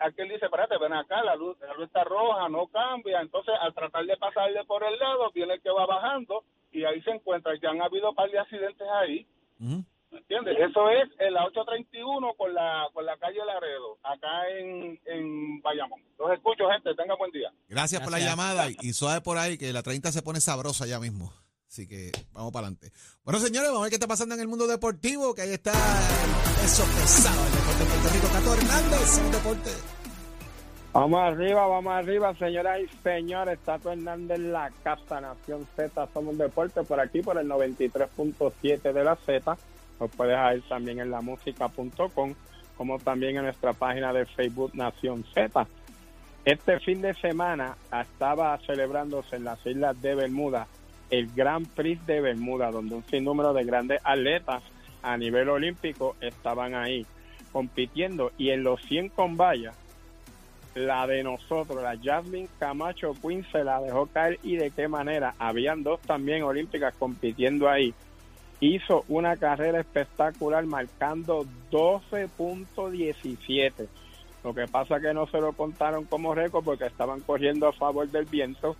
aquel 0.00 0.28
dice, 0.28 0.46
espérate, 0.46 0.76
ven 0.76 0.92
acá, 0.92 1.22
la 1.22 1.36
luz, 1.36 1.56
la 1.60 1.72
luz 1.74 1.86
está 1.86 2.02
roja, 2.04 2.48
no 2.48 2.66
cambia, 2.66 3.20
entonces 3.20 3.54
al 3.60 3.72
tratar 3.74 4.04
de 4.04 4.16
pasarle 4.16 4.64
por 4.64 4.82
el 4.82 4.98
lado, 4.98 5.30
viene 5.32 5.54
el 5.54 5.62
que 5.62 5.70
va 5.70 5.86
bajando 5.86 6.42
y 6.72 6.84
ahí 6.84 7.00
se 7.02 7.12
encuentra, 7.12 7.54
ya 7.62 7.70
han 7.70 7.80
habido 7.80 8.10
un 8.10 8.14
par 8.16 8.28
de 8.28 8.38
accidentes 8.40 8.86
ahí, 8.92 9.24
Ujú. 9.60 9.84
¿Entiendes? 10.10 10.56
Eso 10.58 10.88
es 10.90 11.08
en 11.18 11.34
la 11.34 11.44
831 11.46 12.34
con 12.36 12.52
la, 12.54 12.86
con 12.92 13.04
la 13.04 13.16
calle 13.18 13.38
Laredo, 13.44 13.98
acá 14.02 14.48
en, 14.58 14.98
en 15.06 15.60
Bayamón. 15.62 16.00
Los 16.18 16.32
escucho, 16.32 16.68
gente. 16.70 16.94
Tenga 16.94 17.14
buen 17.16 17.30
día. 17.30 17.52
Gracias, 17.68 18.00
por 18.02 18.10
la 18.12 18.18
llamada 18.18 18.70
y, 18.70 18.76
y 18.80 18.92
suave 18.94 19.20
por 19.20 19.36
ahí 19.38 19.58
que 19.58 19.72
la 19.72 19.82
30 19.82 20.10
se 20.12 20.22
pone 20.22 20.40
sabrosa 20.40 20.86
ya 20.86 20.98
mismo. 20.98 21.32
Así 21.68 21.86
que 21.86 22.10
vamos 22.32 22.50
para 22.52 22.66
adelante. 22.68 22.90
Bueno, 23.24 23.38
señores, 23.40 23.68
vamos 23.68 23.80
a 23.80 23.84
ver 23.84 23.90
qué 23.90 23.96
está 23.96 24.06
pasando 24.08 24.34
en 24.34 24.40
el 24.40 24.48
mundo 24.48 24.66
deportivo, 24.66 25.34
que 25.34 25.42
ahí 25.42 25.50
está 25.52 25.72
el 25.72 26.62
peso 26.62 26.84
pesado, 26.84 27.46
el 27.46 27.52
deporte 27.52 27.84
de 27.84 27.90
Puerto 27.90 28.08
Rico. 28.14 28.28
Cato 28.32 28.54
Hernández, 28.54 29.18
un 29.22 29.30
deporte. 29.32 29.70
Vamos 31.00 31.20
arriba, 31.20 31.64
vamos 31.68 31.92
arriba, 31.92 32.34
señoras 32.34 32.80
y 32.80 32.88
señores. 33.04 33.60
Tato 33.60 33.92
Hernández, 33.92 34.40
la 34.40 34.72
casa 34.82 35.20
Nación 35.20 35.64
Z, 35.76 36.08
somos 36.12 36.36
deporte 36.36 36.82
por 36.82 36.98
aquí, 36.98 37.22
por 37.22 37.38
el 37.38 37.46
93.7 37.46 38.92
de 38.92 39.04
la 39.04 39.14
Z. 39.14 39.56
Nos 40.00 40.10
puedes 40.10 40.36
ir 40.56 40.68
también 40.68 40.98
en 40.98 41.12
lamusica.com, 41.12 42.34
como 42.76 42.98
también 42.98 43.36
en 43.36 43.44
nuestra 43.44 43.74
página 43.74 44.12
de 44.12 44.26
Facebook 44.26 44.72
Nación 44.74 45.24
Z. 45.32 45.68
Este 46.44 46.80
fin 46.80 47.00
de 47.00 47.14
semana 47.14 47.76
estaba 47.96 48.58
celebrándose 48.66 49.36
en 49.36 49.44
las 49.44 49.64
islas 49.64 50.02
de 50.02 50.16
Bermuda 50.16 50.66
el 51.10 51.32
Grand 51.32 51.68
Prix 51.68 52.04
de 52.06 52.20
Bermuda, 52.20 52.72
donde 52.72 52.96
un 52.96 53.04
sinnúmero 53.04 53.52
de 53.52 53.62
grandes 53.62 54.00
atletas 54.02 54.64
a 55.02 55.16
nivel 55.16 55.48
olímpico 55.48 56.16
estaban 56.20 56.74
ahí 56.74 57.06
compitiendo 57.52 58.32
y 58.36 58.50
en 58.50 58.64
los 58.64 58.82
100 58.82 59.10
con 59.10 59.36
vallas 59.36 59.76
la 60.78 61.06
de 61.06 61.22
nosotros, 61.22 61.82
la 61.82 61.98
Jasmine 62.02 62.48
Camacho 62.58 63.14
Quinn 63.14 63.46
se 63.50 63.64
la 63.64 63.80
dejó 63.80 64.06
caer 64.06 64.38
y 64.42 64.56
de 64.56 64.70
qué 64.70 64.88
manera. 64.88 65.34
Habían 65.38 65.82
dos 65.82 66.00
también 66.00 66.42
olímpicas 66.42 66.94
compitiendo 66.98 67.68
ahí. 67.68 67.94
Hizo 68.60 69.04
una 69.08 69.36
carrera 69.36 69.80
espectacular 69.80 70.66
marcando 70.66 71.46
12.17. 71.70 73.86
Lo 74.44 74.54
que 74.54 74.66
pasa 74.66 75.00
que 75.00 75.12
no 75.12 75.26
se 75.26 75.40
lo 75.40 75.52
contaron 75.52 76.04
como 76.04 76.34
récord 76.34 76.64
porque 76.64 76.86
estaban 76.86 77.20
corriendo 77.20 77.68
a 77.68 77.72
favor 77.72 78.08
del 78.08 78.24
viento 78.24 78.76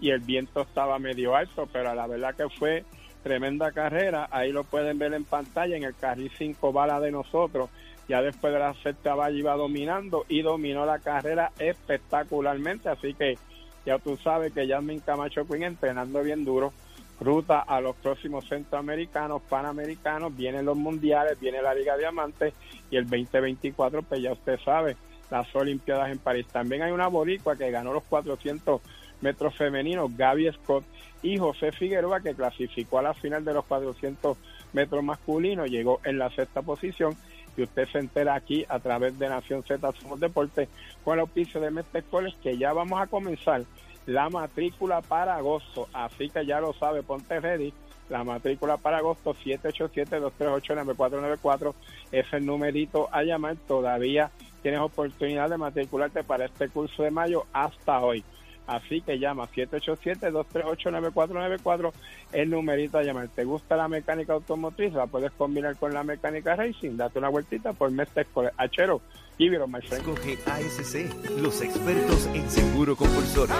y 0.00 0.10
el 0.10 0.20
viento 0.20 0.62
estaba 0.62 0.98
medio 0.98 1.34
alto, 1.34 1.68
pero 1.72 1.94
la 1.94 2.06
verdad 2.06 2.34
que 2.34 2.48
fue 2.48 2.84
tremenda 3.22 3.72
carrera. 3.72 4.28
Ahí 4.30 4.52
lo 4.52 4.64
pueden 4.64 4.98
ver 4.98 5.14
en 5.14 5.24
pantalla 5.24 5.76
en 5.76 5.84
el 5.84 5.94
carril 5.94 6.30
5 6.36 6.72
bala 6.72 7.00
de 7.00 7.10
nosotros 7.10 7.70
ya 8.08 8.22
después 8.22 8.52
de 8.52 8.58
la 8.58 8.74
sexta 8.82 9.14
valla 9.14 9.36
iba 9.36 9.54
dominando 9.54 10.24
y 10.28 10.42
dominó 10.42 10.86
la 10.86 10.98
carrera 10.98 11.52
espectacularmente, 11.58 12.88
así 12.88 13.14
que 13.14 13.36
ya 13.84 13.98
tú 13.98 14.16
sabes 14.16 14.52
que 14.52 14.66
Jasmine 14.66 15.00
Camacho 15.00 15.46
Quinn 15.46 15.62
entrenando 15.62 16.22
bien 16.22 16.44
duro, 16.44 16.72
ruta 17.20 17.60
a 17.60 17.80
los 17.80 17.96
próximos 17.96 18.48
centroamericanos, 18.48 19.42
panamericanos, 19.42 20.36
vienen 20.36 20.64
los 20.64 20.76
mundiales, 20.76 21.38
viene 21.38 21.62
la 21.62 21.74
Liga 21.74 21.96
Diamante 21.96 22.52
y 22.90 22.96
el 22.96 23.04
2024, 23.04 24.02
pues 24.02 24.22
ya 24.22 24.32
usted 24.32 24.58
sabe, 24.64 24.96
las 25.30 25.54
Olimpiadas 25.54 26.10
en 26.10 26.18
París. 26.18 26.46
También 26.50 26.82
hay 26.82 26.92
una 26.92 27.08
boricua 27.08 27.56
que 27.56 27.70
ganó 27.70 27.92
los 27.92 28.04
400 28.04 28.80
metros 29.20 29.54
femeninos, 29.56 30.16
Gaby 30.16 30.52
Scott, 30.52 30.84
y 31.22 31.36
José 31.36 31.72
Figueroa, 31.72 32.20
que 32.20 32.34
clasificó 32.34 32.98
a 32.98 33.02
la 33.02 33.14
final 33.14 33.44
de 33.44 33.52
los 33.52 33.64
400 33.64 34.36
metros 34.72 35.02
masculinos, 35.02 35.68
llegó 35.68 36.00
en 36.04 36.18
la 36.18 36.30
sexta 36.30 36.62
posición. 36.62 37.16
Y 37.58 37.64
usted 37.64 37.86
se 37.88 37.98
entera 37.98 38.36
aquí 38.36 38.64
a 38.68 38.78
través 38.78 39.18
de 39.18 39.28
Nación 39.28 39.64
Z 39.64 39.90
Somos 40.00 40.20
Deportes 40.20 40.68
con 41.04 41.14
el 41.14 41.20
auspicio 41.20 41.60
de 41.60 41.72
Mestre 41.72 42.04
que 42.40 42.56
ya 42.56 42.72
vamos 42.72 43.02
a 43.02 43.08
comenzar 43.08 43.64
la 44.06 44.30
matrícula 44.30 45.02
para 45.02 45.34
agosto. 45.34 45.88
Así 45.92 46.30
que 46.30 46.46
ya 46.46 46.60
lo 46.60 46.72
sabe, 46.74 47.02
ponte 47.02 47.40
ready. 47.40 47.74
La 48.08 48.22
matrícula 48.22 48.76
para 48.76 48.98
agosto 48.98 49.34
787-238-9494 49.34 51.74
es 52.12 52.32
el 52.32 52.46
numerito 52.46 53.08
a 53.12 53.24
llamar. 53.24 53.56
Todavía 53.66 54.30
tienes 54.62 54.78
oportunidad 54.80 55.50
de 55.50 55.58
matricularte 55.58 56.22
para 56.22 56.44
este 56.46 56.68
curso 56.68 57.02
de 57.02 57.10
mayo 57.10 57.46
hasta 57.52 57.98
hoy. 58.00 58.22
Así 58.68 59.00
que 59.00 59.18
llama 59.18 59.48
787-238-9494, 59.48 61.92
el 62.32 62.50
numerito 62.50 62.98
a 62.98 63.02
llamar. 63.02 63.28
¿Te 63.28 63.44
gusta 63.44 63.76
la 63.76 63.88
mecánica 63.88 64.34
automotriz? 64.34 64.92
La 64.92 65.06
puedes 65.06 65.32
combinar 65.32 65.74
con 65.76 65.94
la 65.94 66.04
mecánica 66.04 66.54
racing. 66.54 66.98
Date 66.98 67.18
una 67.18 67.30
vueltita 67.30 67.72
por 67.72 67.90
Mestre 67.90 68.26
Achero. 68.58 69.00
Give 69.38 69.58
my 69.66 69.80
friend. 69.80 70.06
Escoge 70.06 70.38
ASC, 70.46 71.40
los 71.40 71.62
expertos 71.62 72.26
en 72.34 72.50
seguro 72.50 72.94
compulsorio. 72.94 73.54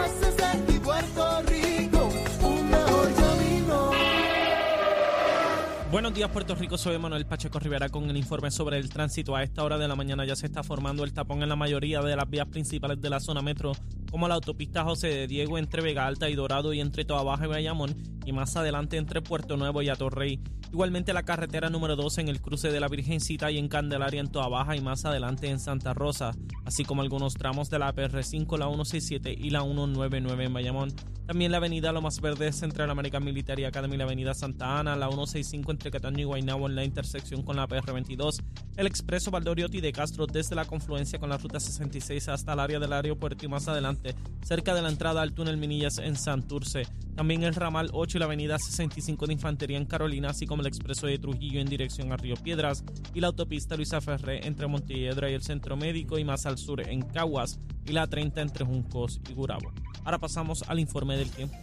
Buenos 5.90 6.12
días 6.12 6.30
Puerto 6.30 6.54
Rico, 6.54 6.76
soy 6.76 6.98
Manuel 6.98 7.24
Pacheco 7.24 7.58
Rivera 7.58 7.88
con 7.88 8.10
el 8.10 8.16
informe 8.18 8.50
sobre 8.50 8.76
el 8.76 8.90
tránsito. 8.90 9.34
A 9.34 9.42
esta 9.42 9.64
hora 9.64 9.78
de 9.78 9.88
la 9.88 9.96
mañana 9.96 10.26
ya 10.26 10.36
se 10.36 10.44
está 10.44 10.62
formando 10.62 11.02
el 11.02 11.14
tapón 11.14 11.42
en 11.42 11.48
la 11.48 11.56
mayoría 11.56 12.02
de 12.02 12.14
las 12.14 12.28
vías 12.28 12.46
principales 12.46 13.00
de 13.00 13.08
la 13.08 13.20
zona 13.20 13.40
metro, 13.40 13.72
como 14.10 14.28
la 14.28 14.34
autopista 14.34 14.84
José 14.84 15.08
de 15.08 15.26
Diego 15.26 15.58
entre 15.58 15.82
Vega 15.82 16.06
Alta 16.06 16.28
y 16.28 16.34
Dorado 16.34 16.72
y 16.72 16.80
entre 16.80 17.04
Toa 17.04 17.22
Baja 17.22 17.46
y 17.46 17.48
Bayamón, 17.48 17.96
y 18.24 18.32
más 18.32 18.56
adelante 18.56 18.96
entre 18.96 19.22
Puerto 19.22 19.56
Nuevo 19.56 19.82
y 19.82 19.88
Atorrey. 19.88 20.40
Igualmente 20.70 21.14
la 21.14 21.22
carretera 21.22 21.70
número 21.70 21.96
2 21.96 22.18
en 22.18 22.28
el 22.28 22.42
cruce 22.42 22.70
de 22.70 22.78
la 22.78 22.88
Virgencita 22.88 23.50
y 23.50 23.56
en 23.56 23.68
Candelaria 23.68 24.20
en 24.20 24.30
Toa 24.30 24.48
Baja 24.48 24.76
y 24.76 24.82
más 24.82 25.06
adelante 25.06 25.48
en 25.48 25.58
Santa 25.58 25.94
Rosa, 25.94 26.32
así 26.66 26.84
como 26.84 27.00
algunos 27.00 27.34
tramos 27.34 27.70
de 27.70 27.78
la 27.78 27.94
PR5, 27.94 28.58
la 28.58 28.66
167 28.66 29.34
y 29.38 29.48
la 29.48 29.62
199 29.62 30.44
en 30.44 30.52
Bayamón. 30.52 30.94
También 31.26 31.52
la 31.52 31.58
avenida 31.58 31.92
Lomas 31.92 32.20
Verdes 32.20 32.56
Central 32.56 32.90
American 32.90 33.22
Military 33.22 33.64
Academy, 33.64 33.96
la 33.98 34.04
avenida 34.04 34.32
Santa 34.34 34.78
Ana, 34.78 34.96
la 34.96 35.08
165 35.08 35.72
entre 35.72 35.90
Cataño 35.90 36.20
y 36.20 36.24
Guaynabo 36.24 36.68
en 36.68 36.74
la 36.74 36.84
intersección 36.84 37.42
con 37.42 37.56
la 37.56 37.68
PR22, 37.68 38.42
el 38.76 38.86
expreso 38.86 39.30
Valdoriotti 39.30 39.80
de 39.80 39.92
Castro 39.92 40.26
desde 40.26 40.54
la 40.54 40.64
confluencia 40.64 41.18
con 41.18 41.28
la 41.28 41.36
ruta 41.38 41.60
66 41.60 42.28
hasta 42.28 42.52
el 42.52 42.60
área 42.60 42.78
del 42.78 42.92
aeropuerto 42.92 43.44
y 43.44 43.48
más 43.48 43.68
adelante 43.68 43.97
cerca 44.42 44.74
de 44.74 44.82
la 44.82 44.88
entrada 44.88 45.22
al 45.22 45.32
túnel 45.32 45.56
Minillas 45.56 45.98
en 45.98 46.16
Santurce. 46.16 46.82
También 47.14 47.42
el 47.42 47.54
ramal 47.54 47.90
8 47.92 48.16
y 48.16 48.20
la 48.20 48.26
avenida 48.26 48.58
65 48.58 49.26
de 49.26 49.32
Infantería 49.32 49.76
en 49.76 49.86
Carolina, 49.86 50.30
así 50.30 50.46
como 50.46 50.62
el 50.62 50.68
expreso 50.68 51.06
de 51.06 51.18
Trujillo 51.18 51.60
en 51.60 51.68
dirección 51.68 52.12
a 52.12 52.16
Río 52.16 52.36
Piedras 52.36 52.84
y 53.12 53.20
la 53.20 53.26
autopista 53.26 53.76
Luisa 53.76 54.00
Ferré 54.00 54.46
entre 54.46 54.66
Montelledra 54.66 55.30
y 55.30 55.34
el 55.34 55.42
Centro 55.42 55.76
Médico 55.76 56.18
y 56.18 56.24
más 56.24 56.46
al 56.46 56.58
sur 56.58 56.80
en 56.80 57.02
Caguas 57.02 57.58
y 57.84 57.92
la 57.92 58.06
30 58.06 58.40
entre 58.40 58.64
Juncos 58.64 59.20
y 59.28 59.34
Gurabo. 59.34 59.72
Ahora 60.04 60.18
pasamos 60.18 60.62
al 60.68 60.78
informe 60.78 61.16
del 61.16 61.30
tiempo. 61.30 61.56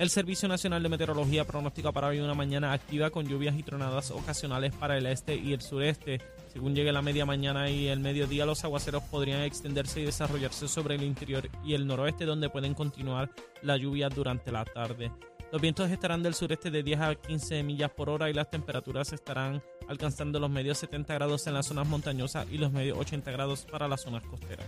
El 0.00 0.08
Servicio 0.08 0.48
Nacional 0.48 0.82
de 0.82 0.88
Meteorología 0.88 1.44
pronostica 1.44 1.92
para 1.92 2.06
hoy 2.06 2.20
una 2.20 2.32
mañana 2.32 2.72
activa 2.72 3.10
con 3.10 3.26
lluvias 3.26 3.54
y 3.58 3.62
tronadas 3.62 4.10
ocasionales 4.10 4.72
para 4.74 4.96
el 4.96 5.04
este 5.04 5.36
y 5.36 5.52
el 5.52 5.60
sureste. 5.60 6.22
Según 6.52 6.74
llegue 6.74 6.90
la 6.90 7.00
media 7.00 7.24
mañana 7.24 7.70
y 7.70 7.86
el 7.86 8.00
mediodía, 8.00 8.44
los 8.44 8.64
aguaceros 8.64 9.04
podrían 9.04 9.42
extenderse 9.42 10.00
y 10.00 10.04
desarrollarse 10.04 10.66
sobre 10.66 10.96
el 10.96 11.04
interior 11.04 11.48
y 11.64 11.74
el 11.74 11.86
noroeste, 11.86 12.24
donde 12.24 12.50
pueden 12.50 12.74
continuar 12.74 13.30
la 13.62 13.76
lluvia 13.76 14.08
durante 14.08 14.50
la 14.50 14.64
tarde. 14.64 15.12
Los 15.52 15.62
vientos 15.62 15.88
estarán 15.90 16.24
del 16.24 16.34
sureste 16.34 16.72
de 16.72 16.82
10 16.82 17.00
a 17.00 17.14
15 17.14 17.62
millas 17.62 17.90
por 17.90 18.10
hora 18.10 18.28
y 18.30 18.32
las 18.32 18.50
temperaturas 18.50 19.12
estarán 19.12 19.62
alcanzando 19.88 20.40
los 20.40 20.50
medios 20.50 20.78
70 20.78 21.14
grados 21.14 21.46
en 21.46 21.54
las 21.54 21.66
zonas 21.66 21.86
montañosas 21.86 22.46
y 22.50 22.58
los 22.58 22.72
medios 22.72 22.98
80 22.98 23.30
grados 23.30 23.66
para 23.70 23.86
las 23.86 24.00
zonas 24.00 24.24
costeras. 24.24 24.66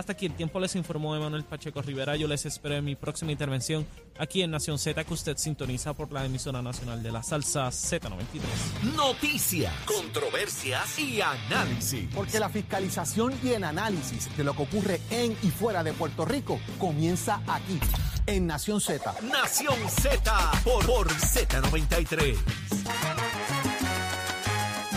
Hasta 0.00 0.12
aquí 0.12 0.24
el 0.24 0.32
tiempo 0.32 0.58
les 0.58 0.74
informó 0.76 1.14
Emanuel 1.14 1.44
Pacheco 1.44 1.82
Rivera. 1.82 2.16
Yo 2.16 2.26
les 2.26 2.46
espero 2.46 2.76
en 2.76 2.86
mi 2.86 2.96
próxima 2.96 3.32
intervención 3.32 3.86
aquí 4.18 4.40
en 4.40 4.50
Nación 4.50 4.78
Z 4.78 5.04
que 5.04 5.12
usted 5.12 5.36
sintoniza 5.36 5.92
por 5.92 6.10
la 6.10 6.24
emisora 6.24 6.62
nacional 6.62 7.02
de 7.02 7.12
la 7.12 7.22
salsa 7.22 7.68
Z93. 7.68 8.94
Noticias, 8.96 9.74
controversias 9.84 10.98
y 10.98 11.20
análisis. 11.20 12.08
Porque 12.14 12.40
la 12.40 12.48
fiscalización 12.48 13.34
y 13.44 13.50
el 13.50 13.62
análisis 13.62 14.34
de 14.34 14.42
lo 14.42 14.54
que 14.54 14.62
ocurre 14.62 15.02
en 15.10 15.36
y 15.42 15.50
fuera 15.50 15.84
de 15.84 15.92
Puerto 15.92 16.24
Rico 16.24 16.58
comienza 16.78 17.42
aquí 17.46 17.78
en 18.26 18.46
Nación 18.46 18.80
Z. 18.80 19.16
Nación 19.30 19.76
Z 19.90 20.52
por, 20.64 20.86
por 20.86 21.08
Z93. 21.08 22.38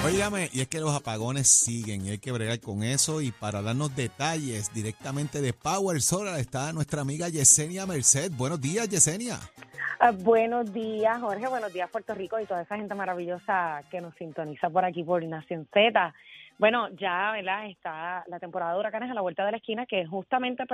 Óigame, 0.05 0.49
y 0.51 0.59
es 0.59 0.67
que 0.67 0.81
los 0.81 0.93
apagones 0.93 1.47
siguen 1.47 2.05
y 2.05 2.09
hay 2.09 2.17
que 2.17 2.33
bregar 2.33 2.59
con 2.59 2.83
eso. 2.83 3.21
Y 3.21 3.31
para 3.31 3.61
darnos 3.61 3.95
detalles 3.95 4.73
directamente 4.73 5.39
de 5.39 5.53
Power 5.53 6.01
Solar 6.01 6.37
está 6.41 6.73
nuestra 6.73 7.01
amiga 7.01 7.29
Yesenia 7.29 7.85
Merced. 7.85 8.29
Buenos 8.35 8.59
días, 8.59 8.89
Yesenia. 8.89 9.37
Ah, 10.01 10.11
buenos 10.11 10.73
días, 10.73 11.21
Jorge. 11.21 11.47
Buenos 11.47 11.71
días, 11.71 11.89
Puerto 11.89 12.13
Rico 12.15 12.37
y 12.37 12.45
toda 12.45 12.63
esa 12.63 12.75
gente 12.75 12.93
maravillosa 12.95 13.81
que 13.89 14.01
nos 14.01 14.13
sintoniza 14.15 14.69
por 14.69 14.83
aquí 14.83 15.03
por 15.03 15.23
Nación 15.23 15.69
Z. 15.73 16.13
Bueno, 16.59 16.89
ya 16.97 17.31
¿verdad? 17.31 17.67
está 17.67 18.25
la 18.27 18.39
temporada 18.39 18.73
de 18.73 18.79
huracanes 18.79 19.09
a 19.09 19.13
la 19.13 19.21
vuelta 19.21 19.45
de 19.45 19.51
la 19.51 19.57
esquina 19.57 19.85
que 19.85 20.05
justamente 20.05 20.65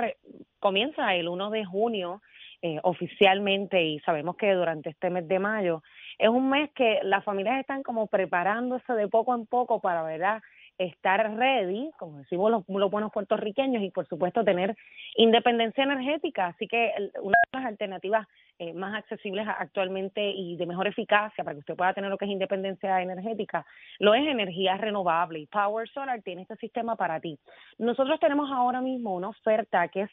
comienza 0.58 1.14
el 1.14 1.28
1 1.28 1.50
de 1.50 1.64
junio 1.64 2.20
eh, 2.62 2.80
oficialmente 2.82 3.80
y 3.80 4.00
sabemos 4.00 4.36
que 4.36 4.52
durante 4.52 4.90
este 4.90 5.08
mes 5.08 5.28
de 5.28 5.38
mayo 5.38 5.84
es 6.20 6.28
un 6.28 6.50
mes 6.50 6.70
que 6.74 7.00
las 7.02 7.24
familias 7.24 7.58
están 7.60 7.82
como 7.82 8.06
preparándose 8.06 8.92
de 8.92 9.08
poco 9.08 9.34
en 9.34 9.46
poco 9.46 9.80
para, 9.80 10.02
¿verdad? 10.02 10.42
estar 10.80 11.36
ready, 11.36 11.90
como 11.98 12.18
decimos 12.18 12.50
los, 12.50 12.66
buenos 12.66 13.12
puertorriqueños, 13.12 13.82
y 13.82 13.90
por 13.90 14.08
supuesto 14.08 14.44
tener 14.44 14.74
independencia 15.16 15.84
energética. 15.84 16.46
Así 16.48 16.66
que 16.66 16.92
una 17.20 17.36
de 17.52 17.58
las 17.58 17.66
alternativas 17.66 18.26
eh, 18.58 18.72
más 18.72 18.94
accesibles 18.94 19.46
actualmente 19.46 20.30
y 20.30 20.56
de 20.56 20.66
mejor 20.66 20.86
eficacia 20.86 21.44
para 21.44 21.54
que 21.54 21.60
usted 21.60 21.76
pueda 21.76 21.92
tener 21.92 22.10
lo 22.10 22.16
que 22.16 22.24
es 22.24 22.30
independencia 22.30 23.02
energética, 23.02 23.66
lo 23.98 24.14
es 24.14 24.26
energía 24.26 24.78
renovable. 24.78 25.46
Power 25.52 25.86
Solar 25.90 26.22
tiene 26.22 26.42
este 26.42 26.56
sistema 26.56 26.96
para 26.96 27.20
ti. 27.20 27.38
Nosotros 27.78 28.18
tenemos 28.18 28.50
ahora 28.50 28.80
mismo 28.80 29.14
una 29.14 29.28
oferta 29.28 29.86
que 29.88 30.02
es 30.02 30.10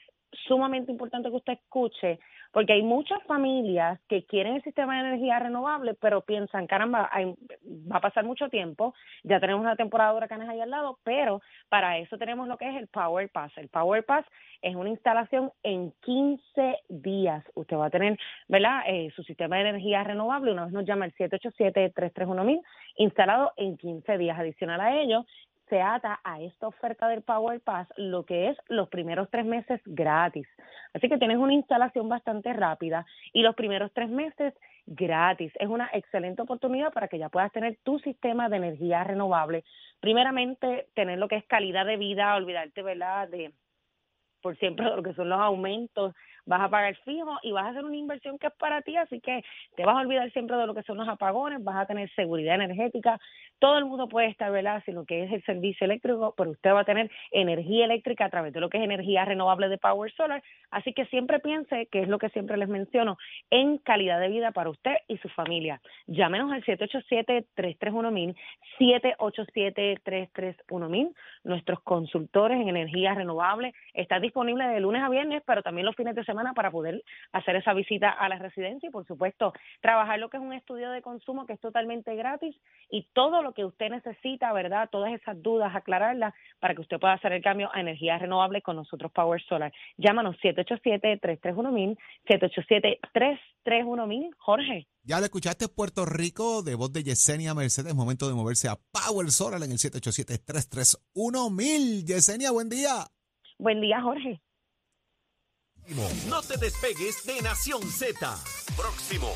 sumamente 0.47 0.91
importante 0.91 1.29
que 1.29 1.35
usted 1.35 1.53
escuche, 1.53 2.19
porque 2.57 2.73
hay 2.73 2.81
muchas 2.81 3.21
familias 3.25 3.99
que 4.09 4.25
quieren 4.25 4.55
el 4.55 4.63
sistema 4.63 4.95
de 4.95 5.09
energía 5.09 5.37
renovable, 5.37 5.93
pero 5.93 6.21
piensan, 6.21 6.65
caramba, 6.65 7.07
va 7.13 7.97
a 7.97 8.01
pasar 8.01 8.25
mucho 8.25 8.49
tiempo, 8.49 8.95
ya 9.21 9.39
tenemos 9.39 9.61
una 9.61 9.75
temporada 9.75 10.09
de 10.09 10.17
huracanes 10.17 10.49
ahí 10.49 10.59
al 10.59 10.71
lado, 10.71 10.97
pero 11.03 11.39
para 11.69 11.99
eso 11.99 12.17
tenemos 12.17 12.47
lo 12.47 12.57
que 12.57 12.67
es 12.67 12.75
el 12.75 12.87
Power 12.87 13.29
Pass. 13.29 13.51
El 13.57 13.67
Power 13.69 14.03
Pass 14.03 14.25
es 14.63 14.75
una 14.75 14.89
instalación 14.89 15.51
en 15.61 15.93
15 16.01 16.77
días. 16.89 17.45
Usted 17.53 17.77
va 17.77 17.85
a 17.85 17.91
tener, 17.91 18.17
¿verdad?, 18.47 18.81
eh, 18.87 19.11
su 19.15 19.21
sistema 19.21 19.57
de 19.57 19.69
energía 19.69 20.03
renovable, 20.03 20.51
una 20.51 20.65
vez 20.65 20.73
nos 20.73 20.85
llama 20.85 21.05
el 21.05 21.13
787-331-1000, 21.13 22.63
instalado 22.95 23.51
en 23.57 23.77
15 23.77 24.17
días. 24.17 24.39
Adicional 24.39 24.81
a 24.81 24.99
ello, 24.99 25.27
se 25.69 25.81
ata 25.81 26.19
a 26.23 26.41
esta 26.41 26.67
oferta 26.67 27.07
del 27.07 27.21
Power 27.21 27.59
Pass 27.61 27.87
lo 27.97 28.25
que 28.25 28.49
es 28.49 28.57
los 28.67 28.89
primeros 28.89 29.29
tres 29.29 29.45
meses 29.45 29.81
gratis. 29.85 30.47
Así 30.93 31.09
que 31.09 31.17
tienes 31.17 31.37
una 31.37 31.53
instalación 31.53 32.09
bastante 32.09 32.53
rápida 32.53 33.05
y 33.33 33.41
los 33.41 33.55
primeros 33.55 33.91
tres 33.93 34.09
meses 34.09 34.53
gratis. 34.85 35.51
Es 35.59 35.67
una 35.67 35.89
excelente 35.93 36.41
oportunidad 36.41 36.93
para 36.93 37.07
que 37.07 37.19
ya 37.19 37.29
puedas 37.29 37.51
tener 37.51 37.77
tu 37.83 37.99
sistema 37.99 38.49
de 38.49 38.57
energía 38.57 39.03
renovable. 39.03 39.63
Primeramente, 39.99 40.87
tener 40.95 41.19
lo 41.19 41.27
que 41.27 41.35
es 41.35 41.45
calidad 41.45 41.85
de 41.85 41.97
vida, 41.97 42.35
olvidarte, 42.35 42.81
¿verdad?, 42.81 43.27
de 43.27 43.51
por 44.41 44.57
siempre 44.57 44.85
lo 44.85 45.03
que 45.03 45.13
son 45.13 45.29
los 45.29 45.39
aumentos 45.39 46.15
vas 46.47 46.61
a 46.61 46.69
pagar 46.69 46.95
fijo 47.05 47.37
y 47.43 47.51
vas 47.51 47.65
a 47.65 47.69
hacer 47.69 47.85
una 47.85 47.95
inversión 47.95 48.39
que 48.39 48.47
es 48.47 48.53
para 48.53 48.81
ti, 48.81 48.97
así 48.97 49.19
que 49.19 49.43
te 49.75 49.85
vas 49.85 49.97
a 49.97 49.99
olvidar 49.99 50.31
siempre 50.31 50.57
de 50.57 50.65
lo 50.65 50.73
que 50.73 50.81
son 50.83 50.97
los 50.97 51.07
apagones, 51.07 51.63
vas 51.63 51.75
a 51.75 51.85
tener 51.85 52.09
seguridad 52.15 52.55
energética, 52.55 53.19
todo 53.59 53.77
el 53.77 53.85
mundo 53.85 54.07
puede 54.07 54.27
estar, 54.27 54.51
¿verdad?, 54.51 54.81
si 54.85 54.91
lo 54.91 55.05
que 55.05 55.23
es 55.23 55.31
el 55.31 55.43
servicio 55.43 55.85
eléctrico, 55.85 56.33
pero 56.37 56.51
usted 56.51 56.71
va 56.71 56.81
a 56.81 56.85
tener 56.85 57.09
energía 57.31 57.85
eléctrica 57.85 58.25
a 58.25 58.29
través 58.29 58.53
de 58.53 58.61
lo 58.61 58.69
que 58.69 58.77
es 58.77 58.83
energía 58.83 59.25
renovable 59.25 59.67
de 59.67 59.77
Power 59.77 60.11
Solar, 60.13 60.41
así 60.71 60.93
que 60.93 61.05
siempre 61.07 61.39
piense, 61.39 61.87
que 61.87 62.01
es 62.01 62.07
lo 62.07 62.17
que 62.17 62.29
siempre 62.29 62.55
les 62.57 62.69
menciono, 62.69 63.17
en 63.49 63.77
calidad 63.79 64.19
de 64.19 64.29
vida 64.29 64.51
para 64.51 64.69
usted 64.69 64.95
y 65.07 65.17
su 65.17 65.29
familia. 65.29 65.81
Llámenos 66.05 66.51
al 66.51 66.63
787-331-1000, 66.63 68.35
787-331-1000, 68.79 71.13
nuestros 71.43 71.81
consultores 71.81 72.61
en 72.61 72.69
energía 72.69 73.13
renovable 73.13 73.73
están 73.93 74.21
disponibles 74.21 74.69
de 74.69 74.79
lunes 74.79 75.03
a 75.03 75.09
viernes, 75.09 75.43
pero 75.45 75.61
también 75.61 75.85
los 75.85 75.95
fines 75.95 76.15
de 76.15 76.23
semana 76.23 76.36
semana 76.37 76.53
para 76.53 76.69
poder 76.69 77.03
hacer 77.31 77.55
esa 77.55 77.73
visita 77.73 78.11
a 78.11 78.29
la 78.29 78.37
residencia 78.37 78.87
y, 78.87 78.91
por 78.91 79.07
supuesto, 79.07 79.53
trabajar 79.81 80.19
lo 80.19 80.29
que 80.29 80.37
es 80.37 80.43
un 80.43 80.53
estudio 80.53 80.91
de 80.91 81.01
consumo 81.01 81.47
que 81.47 81.53
es 81.53 81.59
totalmente 81.59 82.15
gratis 82.15 82.55
y 82.91 83.07
todo 83.13 83.41
lo 83.41 83.53
que 83.53 83.65
usted 83.65 83.89
necesita, 83.89 84.53
¿verdad? 84.53 84.87
Todas 84.91 85.11
esas 85.13 85.41
dudas, 85.41 85.75
aclararlas 85.75 86.35
para 86.59 86.75
que 86.75 86.81
usted 86.81 86.99
pueda 86.99 87.13
hacer 87.13 87.33
el 87.33 87.41
cambio 87.41 87.71
a 87.73 87.81
energía 87.81 88.19
renovable 88.19 88.61
con 88.61 88.75
nosotros 88.75 89.11
Power 89.11 89.41
Solar. 89.41 89.73
Llámanos 89.97 90.35
787-331-1000, 90.43 91.97
787-331-1000. 93.65 94.29
Jorge. 94.37 94.85
Ya 95.01 95.17
lo 95.17 95.25
escuchaste 95.25 95.67
Puerto 95.69 96.05
Rico 96.05 96.61
de 96.61 96.75
voz 96.75 96.93
de 96.93 97.03
Yesenia 97.03 97.55
Mercedes. 97.55 97.95
Momento 97.95 98.27
de 98.27 98.35
moverse 98.35 98.69
a 98.69 98.75
Power 98.75 99.31
Solar 99.31 99.63
en 99.63 99.71
el 99.71 99.79
787-331-1000. 99.79 102.05
Yesenia, 102.05 102.51
buen 102.51 102.69
día. 102.69 103.07
Buen 103.57 103.81
día, 103.81 103.99
Jorge. 104.03 104.39
No 106.27 106.41
te 106.41 106.57
despegues 106.57 107.23
de 107.25 107.41
Nación 107.41 107.81
Z. 107.89 108.37
Próximo. 108.75 109.33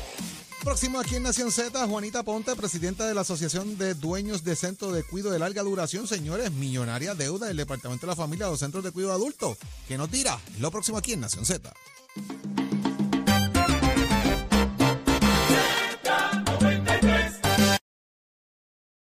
Próximo 0.62 1.00
aquí 1.00 1.16
en 1.16 1.22
Nación 1.22 1.50
Z, 1.50 1.86
Juanita 1.88 2.22
Ponte, 2.22 2.54
presidenta 2.54 3.06
de 3.06 3.14
la 3.14 3.22
Asociación 3.22 3.78
de 3.78 3.94
Dueños 3.94 4.44
de 4.44 4.54
Centros 4.54 4.92
de 4.92 5.02
Cuido 5.02 5.30
de 5.30 5.38
Larga 5.38 5.62
Duración. 5.62 6.06
Señores, 6.06 6.52
millonaria 6.52 7.14
deuda 7.14 7.46
del 7.46 7.56
Departamento 7.56 8.06
de 8.06 8.12
la 8.12 8.16
Familia 8.16 8.46
de 8.46 8.52
los 8.52 8.60
Centros 8.60 8.84
de 8.84 8.92
Cuido 8.92 9.12
Adulto. 9.12 9.56
¿Qué 9.88 9.96
nos 9.96 10.10
dirá? 10.10 10.38
Lo 10.60 10.70
próximo 10.70 10.98
aquí 10.98 11.14
en 11.14 11.20
Nación 11.20 11.46
Z. 11.46 11.72